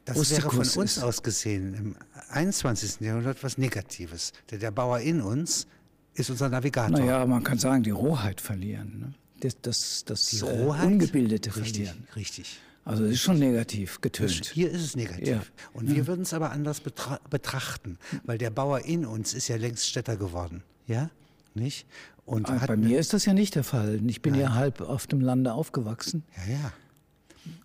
Das 0.05 0.17
Rustikus 0.17 0.53
wäre 0.53 0.65
von 0.65 0.81
uns 0.81 0.99
aus 0.99 1.21
gesehen 1.21 1.73
im 1.75 1.95
21. 2.29 3.01
Jahrhundert 3.01 3.43
was 3.43 3.57
Negatives. 3.57 4.33
Der, 4.49 4.57
der 4.57 4.71
Bauer 4.71 4.99
in 4.99 5.21
uns 5.21 5.67
ist 6.15 6.29
unser 6.29 6.49
Navigator. 6.49 6.99
Naja, 6.99 7.25
man 7.25 7.43
kann 7.43 7.59
sagen, 7.59 7.83
die 7.83 7.91
Rohheit 7.91 8.41
verlieren. 8.41 8.99
Ne? 8.99 9.13
Das, 9.41 9.61
das, 9.61 10.03
das 10.05 10.25
die 10.25 10.39
Rohheit? 10.39 10.83
Äh, 10.83 10.87
Ungebildete 10.87 11.55
richtig, 11.55 11.73
verlieren. 11.75 12.07
Richtig. 12.15 12.59
Also 12.85 13.03
es 13.05 13.13
ist 13.13 13.21
schon 13.21 13.39
negativ 13.39 14.01
getönt. 14.01 14.51
Hier 14.53 14.71
ist 14.71 14.81
es 14.81 14.95
negativ. 14.95 15.27
Ja. 15.27 15.41
Und 15.73 15.89
wir 15.89 15.97
ja. 15.97 16.07
würden 16.07 16.21
es 16.21 16.33
aber 16.33 16.51
anders 16.51 16.79
betra 16.79 17.19
betrachten, 17.29 17.97
weil 18.23 18.37
der 18.37 18.49
Bauer 18.49 18.79
in 18.85 19.05
uns 19.05 19.33
ist 19.33 19.47
ja 19.47 19.57
längst 19.57 19.87
Städter 19.87 20.17
geworden. 20.17 20.63
Ja? 20.87 21.09
Nicht? 21.53 21.85
Und 22.25 22.47
bei 22.67 22.77
mir 22.77 22.99
ist 22.99 23.13
das 23.13 23.25
ja 23.25 23.33
nicht 23.33 23.55
der 23.55 23.63
Fall. 23.63 23.99
Ich 24.05 24.21
bin 24.21 24.35
ja, 24.35 24.41
ja 24.41 24.53
halb 24.53 24.81
auf 24.81 25.07
dem 25.07 25.19
Lande 25.19 25.53
aufgewachsen. 25.53 26.23
Ja, 26.37 26.53
ja. 26.53 26.73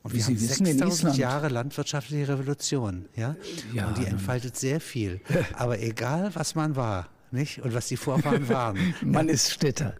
Und 0.02 0.12
Wie 0.12 0.16
wir 0.16 0.24
Sie 0.24 0.32
haben 0.34 0.40
wissen, 0.40 0.66
6000 0.66 1.16
Jahre 1.16 1.48
landwirtschaftliche 1.48 2.28
Revolution, 2.28 3.06
ja? 3.14 3.36
ja? 3.72 3.88
Und 3.88 3.98
die 3.98 4.06
entfaltet 4.06 4.56
sehr 4.56 4.80
viel. 4.80 5.20
Aber 5.54 5.80
egal, 5.80 6.34
was 6.34 6.54
man 6.54 6.76
war, 6.76 7.08
nicht? 7.30 7.60
Und 7.62 7.74
was 7.74 7.88
die 7.88 7.96
Vorfahren 7.96 8.48
waren. 8.48 8.94
man 9.02 9.28
ist 9.28 9.52
Städter. 9.52 9.96